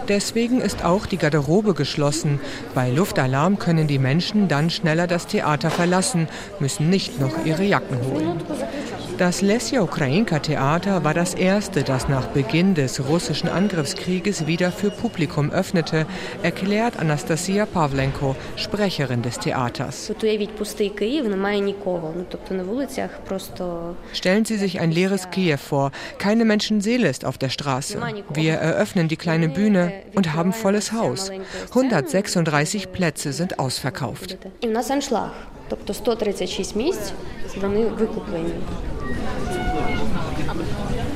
Deswegen 0.10 0.60
ist 0.60 0.84
auch 0.84 1.06
die 1.06 1.18
Garderobe 1.18 1.74
geschlossen. 1.74 2.42
Bei 2.76 2.90
Luftalarm 2.90 3.58
können 3.58 3.88
die 3.88 4.00
Menschen 4.00 4.50
dann 4.50 4.70
schneller 4.70 5.08
das 5.08 5.28
Theater 5.28 5.70
verlassen, 5.70 6.28
müssen 6.60 6.90
nicht 6.90 7.22
noch 7.22 7.46
ihre 7.46 7.64
Jacken 7.64 7.98
holen. 8.02 8.42
Das 9.22 9.44
Lesja 9.44 9.84
Ukrainka 9.84 10.40
Theater 10.40 11.04
war 11.04 11.14
das 11.14 11.36
erste, 11.36 11.84
das 11.84 12.10
nach 12.10 12.26
Beginn 12.30 12.74
des 12.74 13.08
russischen 13.08 13.50
Angriffskrieges 13.50 14.48
wieder 14.48 14.72
für 14.72 14.90
Publikum 14.90 15.52
öffnete, 15.52 16.08
erklärt 16.42 16.98
Anastasia 16.98 17.68
Pavlenko, 17.68 18.36
Sprecherin 18.56 19.22
des 19.22 19.38
Theaters. 19.38 20.12
Stellen 24.14 24.46
Sie 24.46 24.58
sich 24.58 24.80
ein 24.80 24.92
leeres 24.92 25.30
Kiew 25.30 25.58
vor. 25.58 25.92
Keine 26.18 26.44
Menschenseele 26.44 27.08
ist 27.08 27.24
auf 27.24 27.38
der 27.38 27.50
Straße. 27.50 28.02
Wir 28.34 28.54
eröffnen 28.54 29.08
die 29.08 29.18
kleine 29.18 29.50
Bühne 29.50 29.94
und 30.16 30.34
haben 30.34 30.52
volles 30.52 30.94
Haus. 30.94 31.30
136 31.70 32.92
Plätze 32.92 33.34
sind 33.34 33.60
ausverkauft 33.60 34.40
Тобто 35.71 35.95
136 35.95 36.77
місць 36.77 37.13
вони 37.61 37.87
викуплені. 37.87 38.53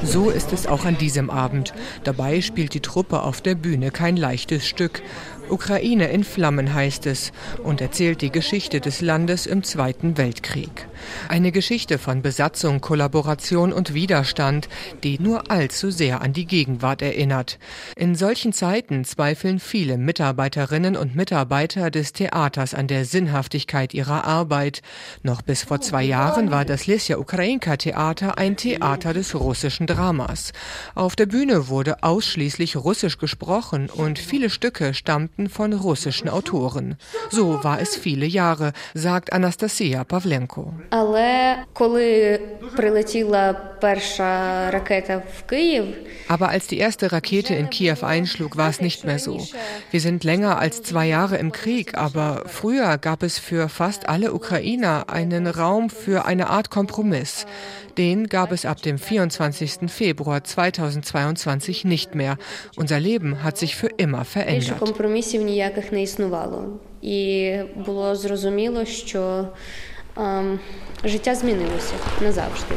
So 0.05 0.31
ist 0.31 0.53
es 0.53 0.67
auch 0.67 0.85
an 0.87 0.97
diesem 0.97 1.29
Abend. 1.31 1.73
Dabei 2.05 2.41
spielt 2.41 2.75
die 2.75 2.81
Truppe 2.81 3.23
auf 3.23 3.41
der 3.41 3.55
Bühne 3.55 3.91
kein 3.91 4.17
leichtes 4.17 4.67
Stück. 4.67 5.03
Ukraine 5.50 6.10
in 6.10 6.24
Flammen 6.24 6.74
heißt 6.74 7.06
es 7.06 7.32
und 7.64 7.80
erzählt 7.80 8.22
die 8.22 8.32
Geschichte 8.32 8.82
des 8.82 9.02
Landes 9.02 9.46
im 9.46 9.64
Zweiten 9.64 10.18
Weltkrieg. 10.18 10.88
Eine 11.30 11.52
Geschichte 11.52 12.00
von 12.00 12.22
Besatzung, 12.22 12.82
Kollaboration 12.82 13.72
und 13.72 13.94
Widerstand, 13.94 14.68
die 15.04 15.20
nur 15.20 15.52
allzu 15.52 15.92
sehr 15.92 16.22
an 16.22 16.34
die 16.34 16.46
Gegenwart 16.46 17.02
erinnert. 17.02 17.60
In 17.96 18.16
solchen 18.16 18.54
Zeiten 18.54 19.06
zweifeln 19.06 19.60
viele 19.60 19.98
Mitarbeiterinnen 19.98 20.96
und 20.96 21.16
Mitarbeiter 21.16 21.92
des 21.92 22.14
Theaters 22.14 22.74
an 22.74 22.88
der 22.88 23.06
Sinnhaftigkeit 23.06 23.94
ihrer 23.94 24.26
Arbeit. 24.26 24.82
Noch 25.22 25.42
bis 25.42 25.64
vor 25.64 25.80
zwei 25.82 26.04
Jahren 26.04 26.50
war 26.52 26.66
das 26.66 26.88
Lesja 26.88 27.18
Ukrainka 27.18 27.78
Theater 27.78 28.38
ein 28.38 28.58
Theater 28.58 29.14
des 29.14 29.36
russischen 29.36 29.86
Dramas. 29.86 30.54
Auf 30.96 31.16
der 31.16 31.28
Bühne 31.28 31.68
wurde 31.68 32.04
ausschließlich 32.04 32.76
Russisch 32.76 33.18
gesprochen 33.18 33.90
und 33.90 34.18
viele 34.18 34.50
Stücke 34.50 34.94
stammten 34.94 35.35
von 35.50 35.74
russischen 35.74 36.30
Autoren. 36.30 36.96
So 37.30 37.64
war 37.64 37.80
es 37.82 37.96
viele 37.96 38.26
Jahre, 38.26 38.74
sagt 38.94 39.34
Anastasia 39.34 40.04
Pavlenko. 40.04 40.74
Aber 46.28 46.50
als 46.50 46.68
die 46.68 46.78
erste 46.78 47.12
Rakete 47.12 47.54
in 47.54 47.70
Kiew 47.70 47.98
einschlug, 48.02 48.58
war 48.58 48.70
es 48.70 48.82
nicht 48.82 49.06
mehr 49.06 49.20
so. 49.20 49.46
Wir 49.92 50.02
sind 50.02 50.24
länger 50.24 50.58
als 50.60 50.82
zwei 50.82 51.08
Jahre 51.08 51.38
im 51.38 51.52
Krieg, 51.52 51.98
aber 51.98 52.44
früher 52.48 52.98
gab 52.98 53.24
es 53.24 53.38
für 53.38 53.70
fast 53.70 54.10
alle 54.10 54.34
Ukrainer 54.34 55.10
einen 55.10 55.48
Raum 55.48 55.90
für 55.90 56.26
eine 56.26 56.50
Art 56.50 56.70
Kompromiss. 56.70 57.46
Den 57.98 58.28
gab 58.28 58.52
es 58.52 58.66
ab 58.66 58.82
dem 58.82 58.98
24. 58.98 59.90
Februar 59.90 60.44
2022 60.44 61.86
nicht 61.86 62.14
mehr. 62.14 62.38
Unser 62.76 63.00
Leben 63.00 63.42
hat 63.44 63.58
sich 63.58 63.76
für 63.76 63.88
immer 63.88 64.26
verändert 64.26 64.82
І 67.03 67.53
було 67.87 68.17
зрозуміло, 68.17 68.85
що 68.85 69.49
ем, 70.17 70.61
життя 71.05 71.35
змінилося 71.35 71.95
назавжди. 72.21 72.75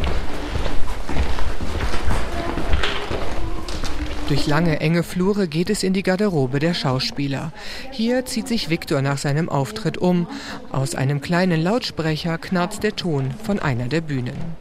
Durch 4.30 4.48
lange, 4.48 4.80
enge 4.80 5.04
Flure 5.04 5.48
geht 5.48 5.70
es 5.70 5.84
in 5.84 5.94
die 5.94 6.02
Garderobe 6.02 6.60
der 6.60 6.74
Schauspieler. 6.74 7.52
Hier 7.92 8.26
zieht 8.26 8.48
sich 8.48 8.70
Viktor 8.70 9.02
nach 9.02 9.18
seinem 9.18 9.50
Auftritt 9.50 9.98
um. 9.98 10.28
Aus 10.72 10.96
einem 10.96 11.20
kleinen 11.20 11.62
Lautsprecher 11.62 12.38
knarzt 12.38 12.84
der 12.84 12.96
Ton 12.96 13.32
von 13.44 13.60
einer 13.60 13.88
der 13.90 14.00
Bühnen. 14.00 14.56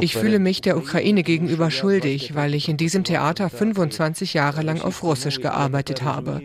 Ich 0.00 0.16
fühle 0.16 0.38
mich 0.38 0.60
der 0.60 0.76
Ukraine 0.76 1.22
gegenüber 1.22 1.70
schuldig, 1.70 2.34
weil 2.34 2.54
ich 2.54 2.68
in 2.68 2.76
diesem 2.76 3.04
Theater 3.04 3.50
25 3.50 4.34
Jahre 4.34 4.62
lang 4.62 4.80
auf 4.80 5.02
Russisch 5.02 5.40
gearbeitet 5.40 6.02
habe. 6.02 6.40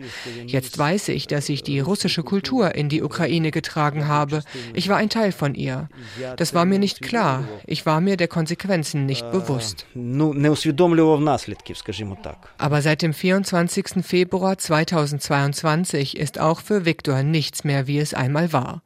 Jetzt 0.46 0.78
weiß 0.78 1.08
ich, 1.08 1.26
dass 1.26 1.48
ich 1.48 1.62
die 1.62 1.80
russische 1.80 2.22
Kultur 2.22 2.74
in 2.74 2.88
die 2.88 3.02
Ukraine 3.02 3.50
getragen 3.50 4.08
habe. 4.08 4.42
Ich 4.74 4.88
war 4.88 4.96
ein 4.96 5.08
Teil 5.08 5.32
von 5.32 5.54
ihr. 5.54 5.88
Das 6.36 6.54
war 6.54 6.64
mir 6.64 6.78
nicht 6.78 7.02
klar. 7.02 7.44
Ich 7.66 7.86
war 7.86 8.00
mir 8.00 8.16
der 8.16 8.28
Konsequenzen 8.28 9.06
nicht 9.06 9.30
bewusst. 9.30 9.86
Aber 12.58 12.82
seit 12.82 13.02
dem 13.02 13.14
24. 13.14 13.86
Februar 14.02 14.58
2022 14.58 16.16
ist 16.16 16.38
auch 16.40 16.60
für 16.60 16.84
Viktor 16.84 17.22
nichts 17.22 17.64
mehr, 17.64 17.86
wie 17.86 17.98
es 17.98 18.14
einmal 18.14 18.52
war. 18.52 18.82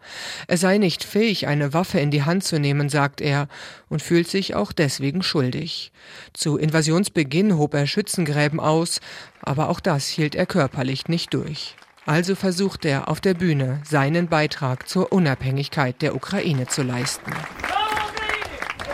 Er 0.47 0.57
sei 0.57 0.79
nicht 0.79 1.05
fähig, 1.05 1.47
eine 1.47 1.73
Waffe 1.73 1.99
in 2.01 2.11
die 2.11 2.23
Hand 2.23 2.45
zu 2.45 2.59
nehmen, 2.59 2.89
sagt 2.89 3.08
sagt 3.09 3.23
er, 3.23 3.49
und 3.89 4.03
fühlt 4.03 4.29
sich 4.29 4.55
auch 4.55 4.71
deswegen 4.71 5.23
schuldig. 5.23 5.93
Zu 6.35 6.59
Invasionsbeginn 6.59 7.57
hob 7.57 7.73
er 7.73 7.87
Schützengräben 7.87 8.61
aus, 8.61 9.01
aber 9.41 9.71
auch 9.71 9.81
das 9.81 10.09
hielt 10.09 10.35
er 10.35 10.45
körperlich 10.45 11.09
nicht 11.09 11.33
durch. 11.33 11.75
Also 12.05 12.35
versucht 12.35 12.85
er 12.85 13.09
auf 13.09 13.23
der 13.23 13.33
Bühne 13.33 13.81
seinen 13.85 14.29
Beitrag 14.29 14.89
zur 14.89 15.11
Unabhängigkeit 15.11 16.03
der 16.03 16.15
Ukraine 16.15 16.67
zu 16.67 16.83
leisten. 16.83 17.33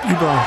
Über 0.09 0.47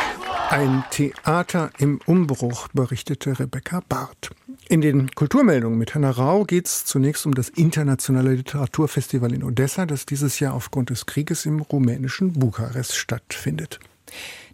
ein 0.49 0.85
Theater 0.91 1.71
im 1.77 1.99
Umbruch 2.05 2.69
berichtete 2.73 3.37
Rebecca 3.37 3.81
Barth. 3.89 4.31
In 4.69 4.81
den 4.81 5.09
Kulturmeldungen 5.11 5.79
mit 5.79 5.95
Hannah 5.95 6.11
Rau 6.11 6.43
geht 6.43 6.67
es 6.67 6.83
zunächst 6.83 7.25
um 7.25 7.33
das 7.33 7.47
internationale 7.47 8.33
Literaturfestival 8.33 9.33
in 9.33 9.41
Odessa, 9.41 9.85
das 9.85 10.05
dieses 10.05 10.41
Jahr 10.41 10.53
aufgrund 10.53 10.89
des 10.89 11.05
Krieges 11.05 11.45
im 11.45 11.61
rumänischen 11.61 12.33
Bukarest 12.33 12.97
stattfindet. 12.97 13.79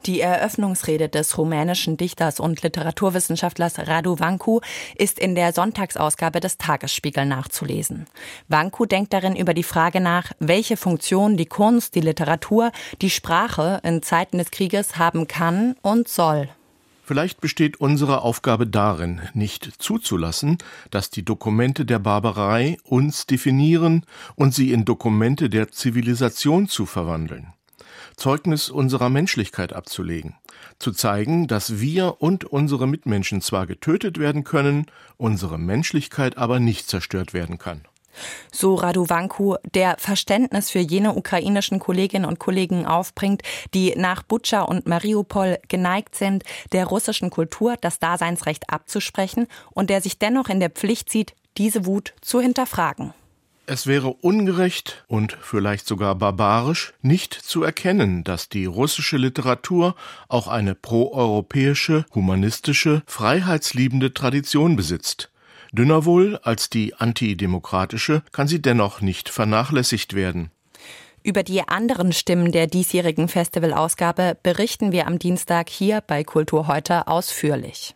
Die 0.05 0.21
Eröffnungsrede 0.21 1.09
des 1.09 1.35
rumänischen 1.37 1.97
Dichters 1.97 2.39
und 2.39 2.61
Literaturwissenschaftlers 2.61 3.87
Radu 3.87 4.19
Vanku 4.19 4.59
ist 4.95 5.17
in 5.17 5.33
der 5.33 5.51
Sonntagsausgabe 5.51 6.39
des 6.39 6.59
Tagesspiegel 6.59 7.25
nachzulesen. 7.25 8.05
Vanku 8.47 8.85
denkt 8.85 9.13
darin 9.13 9.35
über 9.35 9.55
die 9.55 9.63
Frage 9.63 9.99
nach, 9.99 10.31
welche 10.39 10.77
Funktion 10.77 11.37
die 11.37 11.47
Kunst, 11.47 11.95
die 11.95 12.01
Literatur, 12.01 12.71
die 13.01 13.09
Sprache 13.09 13.79
in 13.83 14.03
Zeiten 14.03 14.37
des 14.37 14.51
Krieges 14.51 14.97
haben 14.97 15.27
kann 15.27 15.75
und 15.81 16.07
soll. 16.07 16.49
Vielleicht 17.05 17.41
besteht 17.41 17.81
unsere 17.81 18.21
Aufgabe 18.21 18.65
darin, 18.65 19.21
nicht 19.33 19.69
zuzulassen, 19.77 20.57
dass 20.89 21.09
die 21.09 21.25
Dokumente 21.25 21.85
der 21.85 21.99
Barbarei 21.99 22.77
uns 22.83 23.25
definieren 23.25 24.05
und 24.35 24.53
sie 24.53 24.71
in 24.71 24.85
Dokumente 24.85 25.49
der 25.49 25.69
Zivilisation 25.69 26.69
zu 26.69 26.85
verwandeln. 26.85 27.53
Zeugnis 28.15 28.69
unserer 28.69 29.09
Menschlichkeit 29.09 29.73
abzulegen, 29.73 30.35
zu 30.79 30.91
zeigen, 30.93 31.47
dass 31.47 31.81
wir 31.81 32.21
und 32.21 32.45
unsere 32.45 32.87
Mitmenschen 32.87 33.41
zwar 33.41 33.67
getötet 33.67 34.17
werden 34.17 34.45
können, 34.45 34.85
unsere 35.17 35.57
Menschlichkeit 35.57 36.37
aber 36.37 36.61
nicht 36.61 36.87
zerstört 36.87 37.33
werden 37.33 37.57
kann. 37.57 37.81
So 38.51 38.75
Raduwanku, 38.75 39.55
der 39.73 39.97
Verständnis 39.97 40.69
für 40.69 40.79
jene 40.79 41.15
ukrainischen 41.15 41.79
Kolleginnen 41.79 42.25
und 42.25 42.39
Kollegen 42.39 42.85
aufbringt, 42.85 43.41
die 43.73 43.93
nach 43.95 44.23
Butscha 44.23 44.61
und 44.61 44.87
Mariupol 44.87 45.59
geneigt 45.67 46.15
sind, 46.15 46.43
der 46.71 46.85
russischen 46.85 47.29
Kultur 47.29 47.75
das 47.79 47.99
Daseinsrecht 47.99 48.69
abzusprechen 48.69 49.47
und 49.71 49.89
der 49.89 50.01
sich 50.01 50.19
dennoch 50.19 50.49
in 50.49 50.59
der 50.59 50.69
Pflicht 50.69 51.09
sieht, 51.09 51.33
diese 51.57 51.85
Wut 51.85 52.13
zu 52.21 52.41
hinterfragen. 52.41 53.13
Es 53.65 53.87
wäre 53.87 54.09
ungerecht 54.09 55.05
und 55.07 55.37
vielleicht 55.41 55.87
sogar 55.87 56.15
barbarisch, 56.15 56.93
nicht 57.01 57.33
zu 57.33 57.63
erkennen, 57.63 58.25
dass 58.25 58.49
die 58.49 58.65
russische 58.65 59.15
Literatur 59.15 59.95
auch 60.27 60.49
eine 60.49 60.75
proeuropäische, 60.75 62.05
humanistische, 62.13 63.03
freiheitsliebende 63.05 64.13
Tradition 64.13 64.75
besitzt. 64.75 65.29
Dünner 65.73 66.05
wohl 66.05 66.37
als 66.43 66.69
die 66.69 66.93
antidemokratische 66.93 68.21
kann 68.31 68.47
sie 68.47 68.61
dennoch 68.61 69.01
nicht 69.01 69.27
vernachlässigt 69.27 70.13
werden. 70.13 70.51
Über 71.23 71.41
die 71.41 71.67
anderen 71.67 72.11
Stimmen 72.13 72.51
der 72.51 72.67
diesjährigen 72.67 73.27
Festivalausgabe 73.27 74.37
berichten 74.43 74.91
wir 74.91 75.07
am 75.07 75.17
Dienstag 75.17 75.69
hier 75.69 76.01
bei 76.01 76.23
Kultur 76.23 76.67
heute 76.67 77.07
ausführlich. 77.07 77.95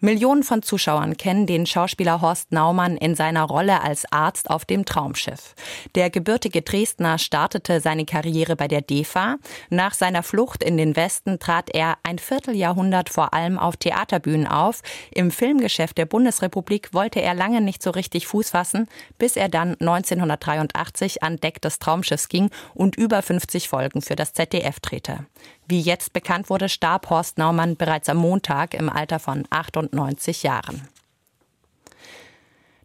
Millionen 0.00 0.44
von 0.44 0.62
Zuschauern 0.62 1.16
kennen 1.16 1.46
den 1.46 1.66
Schauspieler 1.66 2.20
Horst 2.20 2.52
Naumann 2.52 2.96
in 2.96 3.16
seiner 3.16 3.42
Rolle 3.42 3.82
als 3.82 4.04
Arzt 4.12 4.48
auf 4.48 4.64
dem 4.64 4.84
Traumschiff. 4.84 5.56
Der 5.96 6.08
gebürtige 6.08 6.62
Dresdner 6.62 7.18
startete 7.18 7.80
seine 7.80 8.04
Karriere 8.04 8.54
bei 8.54 8.68
der 8.68 8.80
DEFA. 8.80 9.38
Nach 9.70 9.94
seiner 9.94 10.22
Flucht 10.22 10.62
in 10.62 10.76
den 10.76 10.94
Westen 10.94 11.40
trat 11.40 11.70
er 11.74 11.98
ein 12.04 12.20
Vierteljahrhundert 12.20 13.08
vor 13.08 13.34
allem 13.34 13.58
auf 13.58 13.76
Theaterbühnen 13.76 14.46
auf. 14.46 14.82
Im 15.10 15.32
Filmgeschäft 15.32 15.98
der 15.98 16.06
Bundesrepublik 16.06 16.94
wollte 16.94 17.20
er 17.20 17.34
lange 17.34 17.60
nicht 17.60 17.82
so 17.82 17.90
richtig 17.90 18.28
Fuß 18.28 18.50
fassen, 18.50 18.86
bis 19.18 19.34
er 19.34 19.48
dann 19.48 19.74
1983 19.80 21.24
an 21.24 21.38
Deck 21.38 21.60
des 21.60 21.80
Traumschiffs 21.80 22.28
ging 22.28 22.50
und 22.72 22.94
über 22.94 23.20
50 23.20 23.68
Folgen 23.68 24.00
für 24.00 24.14
das 24.14 24.32
ZDF 24.32 24.78
drehte. 24.78 25.26
Wie 25.68 25.80
jetzt 25.82 26.14
bekannt 26.14 26.48
wurde, 26.48 26.70
starb 26.70 27.10
Horst 27.10 27.36
Naumann 27.36 27.76
bereits 27.76 28.08
am 28.08 28.16
Montag 28.16 28.72
im 28.72 28.88
Alter 28.88 29.18
von 29.18 29.46
98 29.50 30.42
Jahren. 30.42 30.88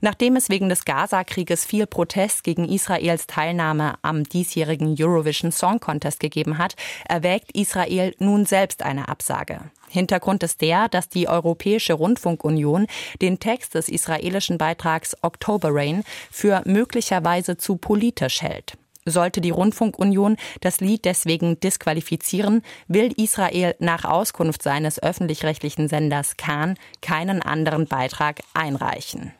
Nachdem 0.01 0.35
es 0.35 0.49
wegen 0.49 0.67
des 0.67 0.83
Gaza-Krieges 0.83 1.63
viel 1.63 1.87
Protest 1.87 2.43
gegen 2.43 2.67
Israels 2.67 3.25
Teilnahme 3.25 3.93
am 4.01 4.25
diesjährigen 4.25 4.97
Eurovision 4.99 5.53
Song 5.53 5.79
Contest 5.79 6.19
gegeben 6.19 6.57
hat, 6.57 6.75
erwägt 7.07 7.55
Israel 7.55 8.13
nun 8.19 8.45
selbst 8.45 8.83
eine 8.83 9.07
Absage. 9.07 9.61
Hintergrund 9.87 10.43
ist 10.43 10.59
der, 10.59 10.89
dass 10.89 11.07
die 11.07 11.29
Europäische 11.29 11.93
Rundfunkunion 11.93 12.87
den 13.21 13.39
Text 13.39 13.75
des 13.75 13.87
israelischen 13.87 14.57
Beitrags 14.57 15.15
October 15.21 15.69
Rain 15.71 16.03
für 16.29 16.63
möglicherweise 16.65 17.55
zu 17.55 17.77
politisch 17.77 18.41
hält. 18.41 18.77
Sollte 19.05 19.41
die 19.41 19.49
Rundfunkunion 19.49 20.37
das 20.61 20.79
Lied 20.79 21.05
deswegen 21.05 21.59
disqualifizieren, 21.59 22.61
will 22.87 23.13
Israel 23.17 23.75
nach 23.79 24.05
Auskunft 24.05 24.63
seines 24.63 25.01
öffentlich-rechtlichen 25.01 25.87
Senders 25.87 26.37
Kahn 26.37 26.75
keinen 27.01 27.41
anderen 27.41 27.87
Beitrag 27.87 28.41
einreichen. 28.53 29.33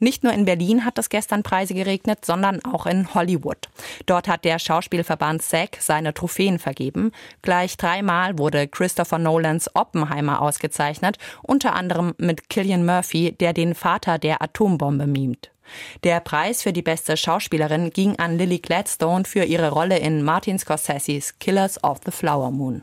Nicht 0.00 0.22
nur 0.22 0.34
in 0.34 0.44
Berlin 0.44 0.84
hat 0.84 0.98
es 0.98 1.08
gestern 1.08 1.42
Preise 1.42 1.72
geregnet, 1.72 2.26
sondern 2.26 2.62
auch 2.64 2.84
in 2.84 3.14
Hollywood. 3.14 3.70
Dort 4.04 4.28
hat 4.28 4.44
der 4.44 4.58
Schauspielverband 4.58 5.40
SAG 5.40 5.78
seine 5.78 6.12
Trophäen 6.12 6.58
vergeben. 6.58 7.12
Gleich 7.40 7.78
dreimal 7.78 8.36
wurde 8.36 8.68
Christopher 8.68 9.18
Nolans 9.18 9.74
Oppenheimer 9.74 10.42
ausgezeichnet, 10.42 11.16
unter 11.42 11.74
anderem 11.74 12.12
mit 12.18 12.50
Killian 12.50 12.84
Murphy, 12.84 13.32
der 13.32 13.54
den 13.54 13.74
Vater 13.74 14.18
der 14.18 14.42
Atombombe 14.42 15.06
mimt. 15.06 15.53
Der 16.02 16.20
Preis 16.20 16.62
für 16.62 16.72
die 16.72 16.82
beste 16.82 17.16
Schauspielerin 17.16 17.90
ging 17.90 18.16
an 18.16 18.38
Lily 18.38 18.58
Gladstone 18.58 19.24
für 19.24 19.44
ihre 19.44 19.70
Rolle 19.70 19.98
in 19.98 20.22
Martin 20.22 20.58
Scorseses 20.58 21.38
Killers 21.38 21.82
of 21.82 22.00
the 22.04 22.10
Flower 22.10 22.50
Moon. 22.50 22.82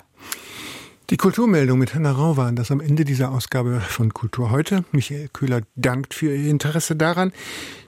Die 1.11 1.17
Kulturmeldung 1.17 1.77
mit 1.77 1.93
Hanna 1.93 2.13
Rau 2.13 2.37
waren 2.37 2.55
das 2.55 2.71
am 2.71 2.79
Ende 2.79 3.03
dieser 3.03 3.31
Ausgabe 3.31 3.81
von 3.81 4.13
Kultur 4.13 4.49
heute. 4.49 4.85
Michael 4.93 5.27
Köhler 5.33 5.59
dankt 5.75 6.13
für 6.13 6.33
Ihr 6.33 6.49
Interesse 6.49 6.95
daran. 6.95 7.33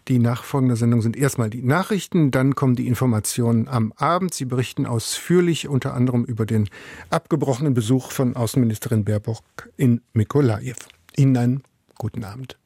Die 0.09 0.19
nachfolgende 0.19 0.75
Sendung 0.75 1.01
sind 1.01 1.15
erstmal 1.15 1.49
die 1.49 1.61
Nachrichten, 1.61 2.31
dann 2.31 2.53
kommen 2.53 2.75
die 2.75 2.85
Informationen 2.85 3.69
am 3.69 3.93
Abend. 3.95 4.33
Sie 4.33 4.43
berichten 4.43 4.85
ausführlich 4.85 5.69
unter 5.69 5.93
anderem 5.93 6.25
über 6.25 6.45
den 6.45 6.69
abgebrochenen 7.11 7.73
Besuch 7.73 8.11
von 8.11 8.35
Außenministerin 8.35 9.05
Baerbock 9.05 9.69
in 9.77 10.01
Mikolajew. 10.11 10.75
Ihnen 11.15 11.37
einen 11.37 11.63
guten 11.97 12.25
Abend. 12.25 12.57